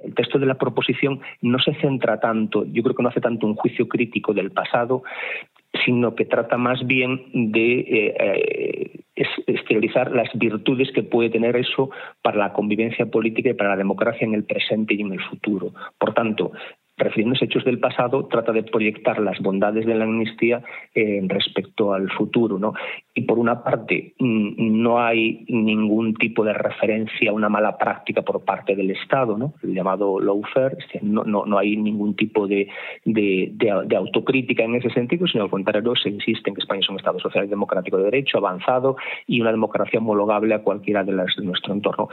El 0.00 0.12
texto 0.16 0.40
de 0.40 0.46
la 0.46 0.56
proposición 0.56 1.20
no 1.40 1.60
se 1.60 1.72
centra 1.74 2.18
tanto, 2.18 2.64
yo 2.64 2.82
creo 2.82 2.96
que 2.96 3.02
no 3.04 3.10
hace 3.10 3.20
tanto 3.20 3.46
un 3.46 3.54
juicio 3.54 3.86
crítico 3.86 4.34
del 4.34 4.50
pasado, 4.50 5.04
sino 5.84 6.16
que 6.16 6.24
trata 6.24 6.58
más 6.58 6.84
bien 6.84 7.26
de 7.32 7.78
eh, 7.78 8.14
eh, 8.18 9.00
exteriorizar 9.46 10.10
las 10.10 10.30
virtudes 10.34 10.90
que 10.90 11.04
puede 11.04 11.30
tener 11.30 11.54
eso 11.54 11.90
para 12.22 12.38
la 12.38 12.52
convivencia 12.52 13.06
política 13.06 13.50
y 13.50 13.54
para 13.54 13.70
la 13.70 13.76
democracia 13.76 14.26
en 14.26 14.34
el 14.34 14.42
presente 14.42 14.94
y 14.94 15.02
en 15.02 15.12
el 15.12 15.20
futuro. 15.20 15.72
Por 15.96 16.12
tanto, 16.12 16.50
refiriéndose 16.96 17.44
a 17.44 17.46
hechos 17.46 17.64
del 17.64 17.80
pasado, 17.80 18.26
trata 18.26 18.52
de 18.52 18.62
proyectar 18.62 19.18
las 19.20 19.38
bondades 19.40 19.84
de 19.86 19.94
la 19.94 20.04
amnistía 20.04 20.62
eh, 20.94 21.20
respecto 21.26 21.92
al 21.92 22.10
futuro. 22.10 22.58
¿no? 22.58 22.74
Y 23.14 23.22
por 23.22 23.38
una 23.38 23.62
parte, 23.62 24.14
no 24.18 25.00
hay 25.00 25.44
ningún 25.48 26.14
tipo 26.14 26.44
de 26.44 26.52
referencia 26.52 27.30
a 27.30 27.34
una 27.34 27.48
mala 27.48 27.76
práctica 27.76 28.22
por 28.22 28.44
parte 28.44 28.76
del 28.76 28.90
Estado, 28.90 29.36
¿no? 29.36 29.54
el 29.62 29.74
llamado 29.74 30.20
lawfare, 30.20 30.76
no, 31.02 31.24
no, 31.24 31.44
no 31.46 31.58
hay 31.58 31.76
ningún 31.76 32.14
tipo 32.14 32.46
de, 32.46 32.68
de, 33.04 33.50
de, 33.52 33.96
autocrítica 33.96 34.64
en 34.64 34.76
ese 34.76 34.90
sentido, 34.90 35.26
sino 35.26 35.44
al 35.44 35.50
contrario, 35.50 35.94
se 35.96 36.10
insiste 36.10 36.50
en 36.50 36.54
que 36.54 36.60
España 36.60 36.80
es 36.80 36.88
un 36.88 36.96
Estado 36.96 37.18
social 37.18 37.44
y 37.44 37.48
democrático 37.48 37.96
de 37.96 38.04
derecho, 38.04 38.38
avanzado 38.38 38.96
y 39.26 39.40
una 39.40 39.50
democracia 39.50 39.98
homologable 39.98 40.54
a 40.54 40.62
cualquiera 40.62 41.02
de 41.02 41.12
las 41.12 41.34
de 41.36 41.44
nuestro 41.44 41.72
entorno. 41.72 42.08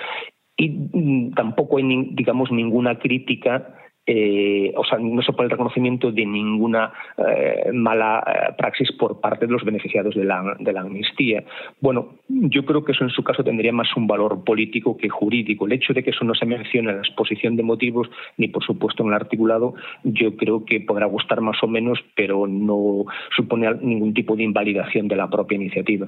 Y 0.57 1.31
tampoco 1.31 1.77
hay, 1.77 2.09
digamos, 2.11 2.51
ninguna 2.51 2.99
crítica 2.99 3.75
eh, 4.07 4.73
o 4.75 4.83
sea, 4.83 4.97
no 4.97 5.21
se 5.21 5.31
pone 5.31 5.45
el 5.45 5.51
reconocimiento 5.51 6.11
de 6.11 6.25
ninguna 6.25 6.91
eh, 7.17 7.71
mala 7.71 8.23
eh, 8.25 8.53
praxis 8.57 8.91
por 8.93 9.21
parte 9.21 9.45
de 9.45 9.51
los 9.51 9.63
beneficiarios 9.63 10.15
de 10.15 10.25
la, 10.25 10.55
de 10.59 10.73
la 10.73 10.81
amnistía. 10.81 11.43
Bueno, 11.79 12.15
yo 12.27 12.65
creo 12.65 12.83
que 12.83 12.93
eso 12.93 13.03
en 13.03 13.11
su 13.11 13.23
caso 13.23 13.43
tendría 13.43 13.71
más 13.71 13.95
un 13.95 14.07
valor 14.07 14.43
político 14.43 14.97
que 14.97 15.09
jurídico. 15.09 15.65
El 15.65 15.73
hecho 15.73 15.93
de 15.93 16.03
que 16.03 16.09
eso 16.09 16.25
no 16.25 16.33
se 16.33 16.47
mencione 16.47 16.89
en 16.89 16.95
la 16.95 17.01
exposición 17.01 17.55
de 17.55 17.63
motivos 17.63 18.09
ni, 18.37 18.47
por 18.47 18.63
supuesto, 18.63 19.03
en 19.03 19.09
el 19.09 19.15
articulado, 19.15 19.75
yo 20.03 20.35
creo 20.35 20.65
que 20.65 20.79
podrá 20.79 21.05
gustar 21.05 21.41
más 21.41 21.61
o 21.61 21.67
menos, 21.67 21.99
pero 22.15 22.47
no 22.47 23.05
supone 23.35 23.71
ningún 23.81 24.13
tipo 24.13 24.35
de 24.35 24.43
invalidación 24.43 25.07
de 25.07 25.15
la 25.15 25.29
propia 25.29 25.57
iniciativa 25.57 26.07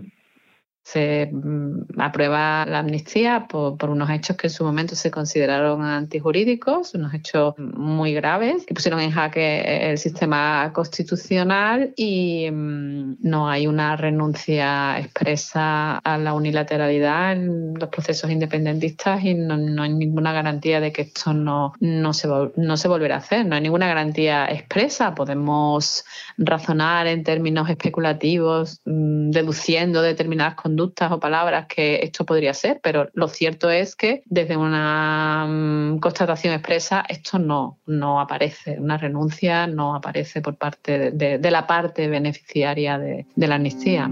se 0.83 1.29
mm, 1.31 1.99
aprueba 1.99 2.65
la 2.65 2.79
amnistía 2.79 3.47
por, 3.47 3.89
unos 3.89 4.09
hechos 4.09 4.35
que 4.35 4.47
en 4.47 4.51
su 4.51 4.65
momento 4.65 4.95
se 4.95 5.11
consideraron 5.11 5.81
antijurídicos, 5.81 6.93
unos 6.93 7.13
hechos 7.13 7.55
muy 7.57 8.13
graves 8.13 8.65
que 8.65 8.73
pusieron 8.73 8.99
en 8.99 9.11
jaque 9.11 9.89
el 9.91 9.97
sistema 9.97 10.71
constitucional 10.73 11.93
y 11.95 12.49
mm, 12.51 13.15
no 13.21 13.49
hay 13.49 13.67
una 13.67 13.95
renuncia 13.95 14.99
expresa 14.99 15.99
a 15.99 16.17
la 16.17 16.33
unilateralidad 16.33 17.31
en 17.31 17.75
los 17.75 17.89
procesos 17.89 18.29
independentistas 18.29 19.23
y 19.23 19.35
no, 19.35 19.81
hay 19.81 19.93
ninguna 19.93 20.33
garantía 20.33 20.81
de 20.81 20.91
que 20.91 21.03
esto 21.03 21.33
no, 21.33 21.73
no, 21.79 22.13
se, 22.13 22.27
no 22.57 22.77
se 22.77 22.87
volverá 22.89 23.15
a 23.15 23.19
hacer, 23.19 23.45
no 23.45 23.55
hay 23.55 23.61
ninguna 23.61 23.87
garantía 23.87 24.51
expresa. 24.51 25.15
Podemos 25.15 26.03
razonar 26.37 27.07
en 27.07 27.23
términos 27.23 27.69
especulativos, 27.69 28.81
mm, 28.85 29.31
deduciendo 29.31 30.01
determinadas 30.01 30.55
condiciones 30.55 30.72
conductas 30.73 31.11
o 31.11 31.19
palabras 31.19 31.67
que 31.67 31.99
esto 32.01 32.25
podría 32.25 32.53
ser, 32.53 32.79
pero 32.81 33.09
lo 33.13 33.27
cierto 33.27 33.69
es 33.69 33.95
que 33.95 34.23
desde 34.25 34.57
una 34.57 35.45
mm, 35.47 35.99
constatación 35.99 36.53
expresa 36.55 37.05
esto 37.07 37.37
no, 37.37 37.77
no 37.85 38.19
aparece, 38.19 38.79
una 38.79 38.97
renuncia 38.97 39.67
no 39.67 39.95
aparece 39.95 40.41
por 40.41 40.55
parte 40.55 41.11
de, 41.11 41.51
la 41.51 41.67
parte 41.67 42.07
beneficiaria 42.07 42.97
de, 42.97 43.27
de 43.35 43.47
la 43.47 43.55
amnistía. 43.55 44.09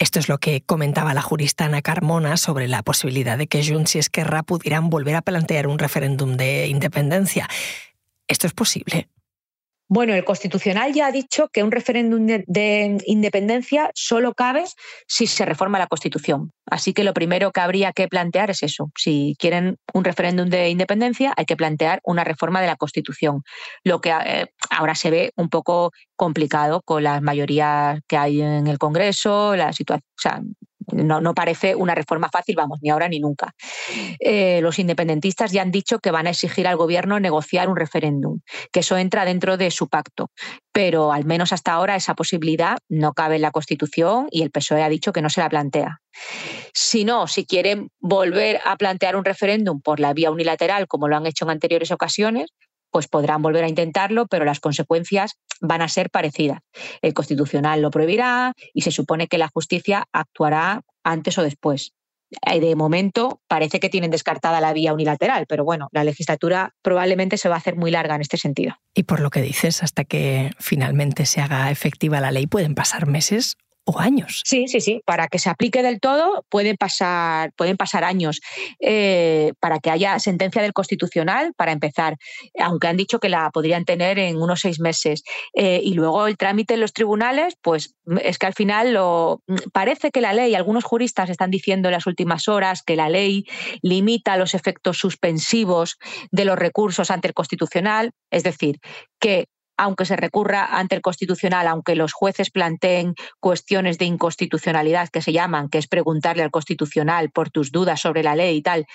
Esto 0.00 0.18
es 0.18 0.28
lo 0.28 0.38
que 0.38 0.62
comentaba 0.62 1.14
la 1.14 1.22
jurista 1.22 1.66
Ana 1.66 1.82
Carmona 1.82 2.36
sobre 2.36 2.66
la 2.66 2.82
posibilidad 2.82 3.38
de 3.38 3.46
que 3.46 3.64
Junts 3.64 3.94
y 3.94 4.00
Esquerra 4.00 4.42
pudieran 4.42 4.90
volver 4.90 5.14
a 5.14 5.22
plantear 5.22 5.68
un 5.68 5.78
referéndum 5.78 6.36
de 6.36 6.66
independencia. 6.66 7.46
¿Esto 8.26 8.48
es 8.48 8.52
posible? 8.52 9.08
Bueno, 9.92 10.14
el 10.14 10.24
Constitucional 10.24 10.92
ya 10.92 11.08
ha 11.08 11.10
dicho 11.10 11.48
que 11.48 11.64
un 11.64 11.72
referéndum 11.72 12.24
de, 12.24 12.98
independencia 13.06 13.90
solo 13.92 14.34
cabe 14.34 14.62
si 15.08 15.26
se 15.26 15.44
reforma 15.44 15.80
la 15.80 15.88
Constitución. 15.88 16.52
Así 16.66 16.92
que 16.92 17.02
lo 17.02 17.12
primero 17.12 17.50
que 17.50 17.60
habría 17.60 17.92
que 17.92 18.06
plantear 18.06 18.50
es 18.50 18.62
eso. 18.62 18.92
Si 18.96 19.34
quieren 19.40 19.78
un 19.92 20.04
referéndum 20.04 20.48
de 20.48 20.70
independencia, 20.70 21.34
hay 21.36 21.44
que 21.44 21.56
plantear 21.56 21.98
una 22.04 22.22
reforma 22.22 22.60
de 22.60 22.68
la 22.68 22.76
Constitución. 22.76 23.42
Lo 23.82 24.00
que 24.00 24.10
eh, 24.10 24.46
ahora 24.70 24.94
se 24.94 25.10
ve 25.10 25.32
un 25.34 25.48
poco 25.48 25.90
complicado 26.14 26.82
con 26.82 27.02
las 27.02 27.20
mayorías 27.20 27.98
que 28.06 28.16
hay 28.16 28.42
en 28.42 28.68
el 28.68 28.78
Congreso, 28.78 29.56
la 29.56 29.72
situación, 29.72 30.54
no, 30.92 31.34
parece 31.34 31.74
una 31.74 31.94
reforma 31.94 32.28
fácil, 32.30 32.56
vamos, 32.56 32.80
ni 32.82 32.90
ahora 32.90 33.08
ni 33.08 33.20
nunca. 33.20 33.54
Eh, 34.18 34.60
los 34.62 34.78
independentistas 34.78 35.52
ya 35.52 35.62
han 35.62 35.70
dicho 35.70 35.98
que 35.98 36.10
van 36.10 36.26
a 36.26 36.30
exigir 36.30 36.66
al 36.66 36.76
gobierno 36.76 37.20
negociar 37.20 37.68
un 37.68 37.76
referéndum, 37.76 38.40
que 38.72 38.80
eso 38.80 38.96
entra 38.96 39.24
dentro 39.24 39.56
de 39.56 39.70
su 39.70 39.88
pacto. 39.88 40.30
Pero 40.72 41.12
al 41.12 41.24
menos 41.24 41.52
hasta 41.52 41.72
ahora 41.72 41.96
esa 41.96 42.14
posibilidad 42.14 42.78
no 42.88 43.12
cabe 43.12 43.36
en 43.36 43.42
la 43.42 43.50
Constitución 43.50 44.26
y 44.30 44.42
el 44.42 44.50
PSOE 44.50 44.82
ha 44.82 44.88
dicho 44.88 45.12
que 45.12 45.22
no 45.22 45.30
se 45.30 45.40
la 45.40 45.48
plantea. 45.48 46.00
Si 46.72 47.04
no, 47.04 47.26
si 47.26 47.44
quieren 47.44 47.90
volver 48.00 48.60
a 48.64 48.76
plantear 48.76 49.16
un 49.16 49.24
referéndum 49.24 49.80
por 49.80 50.00
la 50.00 50.12
vía 50.12 50.30
unilateral, 50.30 50.86
como 50.86 51.08
lo 51.08 51.16
han 51.16 51.26
hecho 51.26 51.44
en 51.44 51.50
anteriores 51.50 51.90
ocasiones, 51.90 52.50
pues 52.90 53.08
podrán 53.08 53.42
volver 53.42 53.64
a 53.64 53.68
intentarlo, 53.68 54.26
pero 54.26 54.44
las 54.44 54.60
consecuencias 54.60 55.38
van 55.60 55.82
a 55.82 55.88
ser 55.88 56.10
parecidas. 56.10 56.60
El 57.02 57.14
Constitucional 57.14 57.82
lo 57.82 57.90
prohibirá 57.90 58.54
y 58.72 58.82
se 58.82 58.90
supone 58.90 59.28
que 59.28 59.38
la 59.38 59.48
justicia 59.48 60.06
actuará 60.12 60.82
antes 61.04 61.38
o 61.38 61.42
después. 61.42 61.92
Eh, 62.46 62.60
de 62.60 62.76
momento 62.76 63.40
parece 63.48 63.80
que 63.80 63.88
tienen 63.88 64.10
descartada 64.10 64.60
la 64.60 64.72
vía 64.72 64.92
unilateral, 64.92 65.46
pero 65.48 65.64
bueno, 65.64 65.88
la 65.92 66.04
legislatura 66.04 66.74
probablemente 66.82 67.36
se 67.36 67.48
va 67.48 67.56
a 67.56 67.58
hacer 67.58 67.76
muy 67.76 67.90
larga 67.90 68.14
en 68.14 68.20
este 68.20 68.36
sentido. 68.36 68.76
Y 68.94 69.02
por 69.02 69.20
lo 69.20 69.30
que 69.30 69.42
dices, 69.42 69.82
hasta 69.82 70.04
que 70.04 70.52
finalmente 70.58 71.26
se 71.26 71.40
haga 71.40 71.70
efectiva 71.70 72.20
la 72.20 72.30
ley 72.30 72.46
pueden 72.46 72.74
pasar 72.74 73.06
meses 73.06 73.56
años. 73.98 74.42
Sí, 74.44 74.68
sí, 74.68 74.80
sí. 74.80 75.02
Para 75.04 75.28
que 75.28 75.38
se 75.38 75.50
aplique 75.50 75.82
del 75.82 76.00
todo 76.00 76.44
pueden 76.48 76.76
pasar, 76.76 77.52
pueden 77.56 77.76
pasar 77.76 78.04
años. 78.04 78.40
Eh, 78.80 79.52
para 79.60 79.78
que 79.78 79.90
haya 79.90 80.18
sentencia 80.18 80.62
del 80.62 80.72
Constitucional, 80.72 81.52
para 81.56 81.72
empezar, 81.72 82.16
aunque 82.58 82.86
han 82.86 82.96
dicho 82.96 83.18
que 83.18 83.28
la 83.28 83.50
podrían 83.50 83.84
tener 83.84 84.18
en 84.18 84.40
unos 84.40 84.60
seis 84.60 84.80
meses. 84.80 85.22
Eh, 85.54 85.80
y 85.82 85.94
luego 85.94 86.26
el 86.26 86.36
trámite 86.36 86.74
en 86.74 86.80
los 86.80 86.92
tribunales, 86.92 87.54
pues 87.62 87.94
es 88.22 88.38
que 88.38 88.46
al 88.46 88.54
final 88.54 88.94
lo, 88.94 89.42
parece 89.72 90.10
que 90.10 90.20
la 90.20 90.32
ley, 90.32 90.54
algunos 90.54 90.84
juristas 90.84 91.30
están 91.30 91.50
diciendo 91.50 91.88
en 91.88 91.94
las 91.94 92.06
últimas 92.06 92.48
horas 92.48 92.82
que 92.82 92.96
la 92.96 93.08
ley 93.08 93.46
limita 93.82 94.36
los 94.36 94.54
efectos 94.54 94.98
suspensivos 94.98 95.96
de 96.30 96.44
los 96.44 96.58
recursos 96.58 97.10
ante 97.10 97.28
el 97.28 97.34
Constitucional, 97.34 98.12
es 98.30 98.42
decir, 98.42 98.78
que 99.18 99.46
aunque 99.80 100.04
se 100.04 100.14
recurra 100.14 100.78
ante 100.78 100.94
el 100.94 101.00
Constitucional, 101.00 101.66
aunque 101.66 101.94
los 101.94 102.12
jueces 102.12 102.50
planteen 102.50 103.14
cuestiones 103.40 103.96
de 103.96 104.04
inconstitucionalidad 104.04 105.08
que 105.08 105.22
se 105.22 105.32
llaman, 105.32 105.70
que 105.70 105.78
es 105.78 105.88
preguntarle 105.88 106.42
al 106.42 106.50
Constitucional 106.50 107.30
por 107.30 107.48
tus 107.48 107.72
dudas 107.72 107.98
sobre 107.98 108.22
la 108.22 108.36
ley 108.36 108.58
y 108.58 108.62
tal, 108.62 108.86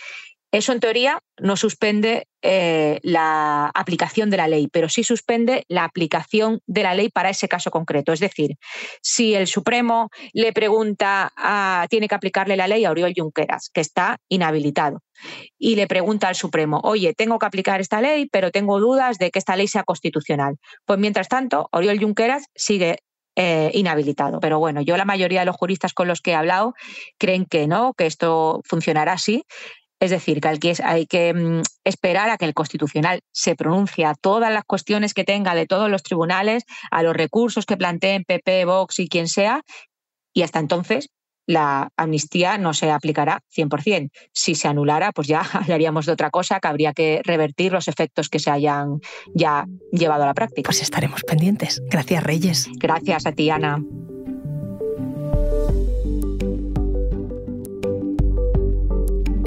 eso 0.57 0.71
en 0.71 0.79
teoría 0.79 1.19
no 1.37 1.57
suspende 1.57 2.27
eh, 2.41 2.99
la 3.03 3.71
aplicación 3.73 4.29
de 4.29 4.37
la 4.37 4.47
ley, 4.47 4.67
pero 4.71 4.87
sí 4.87 5.03
suspende 5.03 5.65
la 5.67 5.83
aplicación 5.83 6.61
de 6.65 6.83
la 6.83 6.93
ley 6.93 7.09
para 7.09 7.29
ese 7.29 7.47
caso 7.47 7.71
concreto. 7.71 8.13
Es 8.13 8.19
decir, 8.19 8.55
si 9.01 9.35
el 9.35 9.47
Supremo 9.47 10.09
le 10.33 10.53
pregunta, 10.53 11.33
a, 11.35 11.87
tiene 11.89 12.07
que 12.07 12.15
aplicarle 12.15 12.55
la 12.55 12.67
ley 12.67 12.85
a 12.85 12.91
Oriol 12.91 13.13
Junqueras, 13.15 13.69
que 13.73 13.81
está 13.81 14.17
inhabilitado, 14.29 15.01
y 15.57 15.75
le 15.75 15.87
pregunta 15.87 16.29
al 16.29 16.35
Supremo, 16.35 16.79
oye, 16.83 17.13
tengo 17.13 17.37
que 17.37 17.45
aplicar 17.45 17.81
esta 17.81 17.99
ley, 17.99 18.27
pero 18.31 18.51
tengo 18.51 18.79
dudas 18.79 19.17
de 19.17 19.31
que 19.31 19.39
esta 19.39 19.55
ley 19.55 19.67
sea 19.67 19.83
constitucional. 19.83 20.55
Pues 20.85 20.99
mientras 20.99 21.27
tanto, 21.27 21.67
Oriol 21.71 21.99
Junqueras 21.99 22.45
sigue 22.55 22.99
eh, 23.37 23.69
inhabilitado. 23.73 24.39
Pero 24.39 24.59
bueno, 24.59 24.79
yo 24.79 24.95
la 24.95 25.03
mayoría 25.03 25.41
de 25.41 25.47
los 25.47 25.57
juristas 25.57 25.93
con 25.93 26.07
los 26.07 26.21
que 26.21 26.31
he 26.31 26.35
hablado 26.35 26.73
creen 27.17 27.45
que 27.45 27.67
no, 27.67 27.93
que 27.93 28.05
esto 28.05 28.61
funcionará 28.63 29.11
así. 29.11 29.43
Es 29.99 30.11
decir, 30.11 30.41
que 30.41 30.75
hay 30.83 31.05
que 31.05 31.33
mm, 31.33 31.61
esperar 31.83 32.29
a 32.29 32.37
que 32.37 32.45
el 32.45 32.53
Constitucional 32.53 33.21
se 33.31 33.55
pronuncie 33.55 34.05
a 34.05 34.13
todas 34.13 34.51
las 34.51 34.63
cuestiones 34.65 35.13
que 35.13 35.23
tenga 35.23 35.55
de 35.55 35.67
todos 35.67 35.89
los 35.89 36.03
tribunales, 36.03 36.63
a 36.91 37.01
los 37.03 37.15
recursos 37.15 37.65
que 37.65 37.77
planteen 37.77 38.25
PP, 38.25 38.65
Vox 38.65 38.99
y 38.99 39.07
quien 39.07 39.27
sea, 39.27 39.61
y 40.33 40.41
hasta 40.41 40.59
entonces 40.59 41.09
la 41.47 41.89
amnistía 41.95 42.57
no 42.57 42.73
se 42.73 42.91
aplicará 42.91 43.41
100%. 43.55 44.09
Si 44.33 44.55
se 44.55 44.67
anulara, 44.67 45.11
pues 45.11 45.27
ya 45.27 45.41
hablaríamos 45.53 46.05
de 46.05 46.11
otra 46.11 46.29
cosa, 46.29 46.59
que 46.59 46.67
habría 46.67 46.93
que 46.93 47.21
revertir 47.23 47.71
los 47.71 47.87
efectos 47.87 48.29
que 48.29 48.39
se 48.39 48.51
hayan 48.51 48.99
ya 49.33 49.65
llevado 49.91 50.23
a 50.23 50.27
la 50.27 50.33
práctica. 50.33 50.67
Pues 50.67 50.81
estaremos 50.81 51.23
pendientes. 51.23 51.81
Gracias, 51.89 52.23
Reyes. 52.23 52.69
Gracias 52.77 53.25
a 53.25 53.31
ti, 53.31 53.49
Ana. 53.49 53.81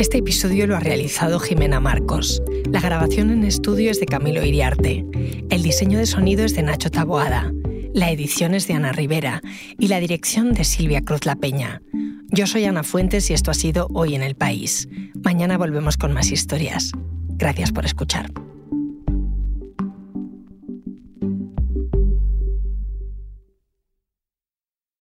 Este 0.09 0.21
episodio 0.21 0.67
lo 0.67 0.75
ha 0.75 0.81
realizado 0.81 1.39
Jimena 1.39 1.81
Marcos. 1.81 2.43
La 2.73 2.81
grabación 2.81 3.31
en 3.31 3.45
estudio 3.45 3.91
es 3.91 4.01
de 4.01 4.07
Camilo 4.07 4.43
Iriarte. 4.43 5.05
El 5.51 5.63
diseño 5.63 5.99
de 5.99 6.07
sonido 6.07 6.47
es 6.47 6.55
de 6.55 6.63
Nacho 6.63 6.91
Taboada. 6.91 7.53
La 7.93 8.11
edición 8.11 8.55
es 8.55 8.67
de 8.67 8.73
Ana 8.73 8.93
Rivera 8.93 9.43
y 9.79 9.89
la 9.89 10.01
dirección 10.01 10.55
de 10.55 10.65
Silvia 10.65 11.03
Cruz 11.03 11.27
La 11.27 11.37
Peña. 11.37 11.83
Yo 12.31 12.47
soy 12.47 12.65
Ana 12.65 12.85
Fuentes 12.85 13.29
y 13.29 13.35
esto 13.35 13.51
ha 13.51 13.55
sido 13.55 13.87
Hoy 13.93 14.15
en 14.15 14.23
el 14.23 14.35
País. 14.35 14.89
Mañana 15.23 15.59
volvemos 15.59 15.99
con 15.99 16.15
más 16.15 16.33
historias. 16.33 16.91
Gracias 17.37 17.71
por 17.71 17.85
escuchar. 17.85 18.33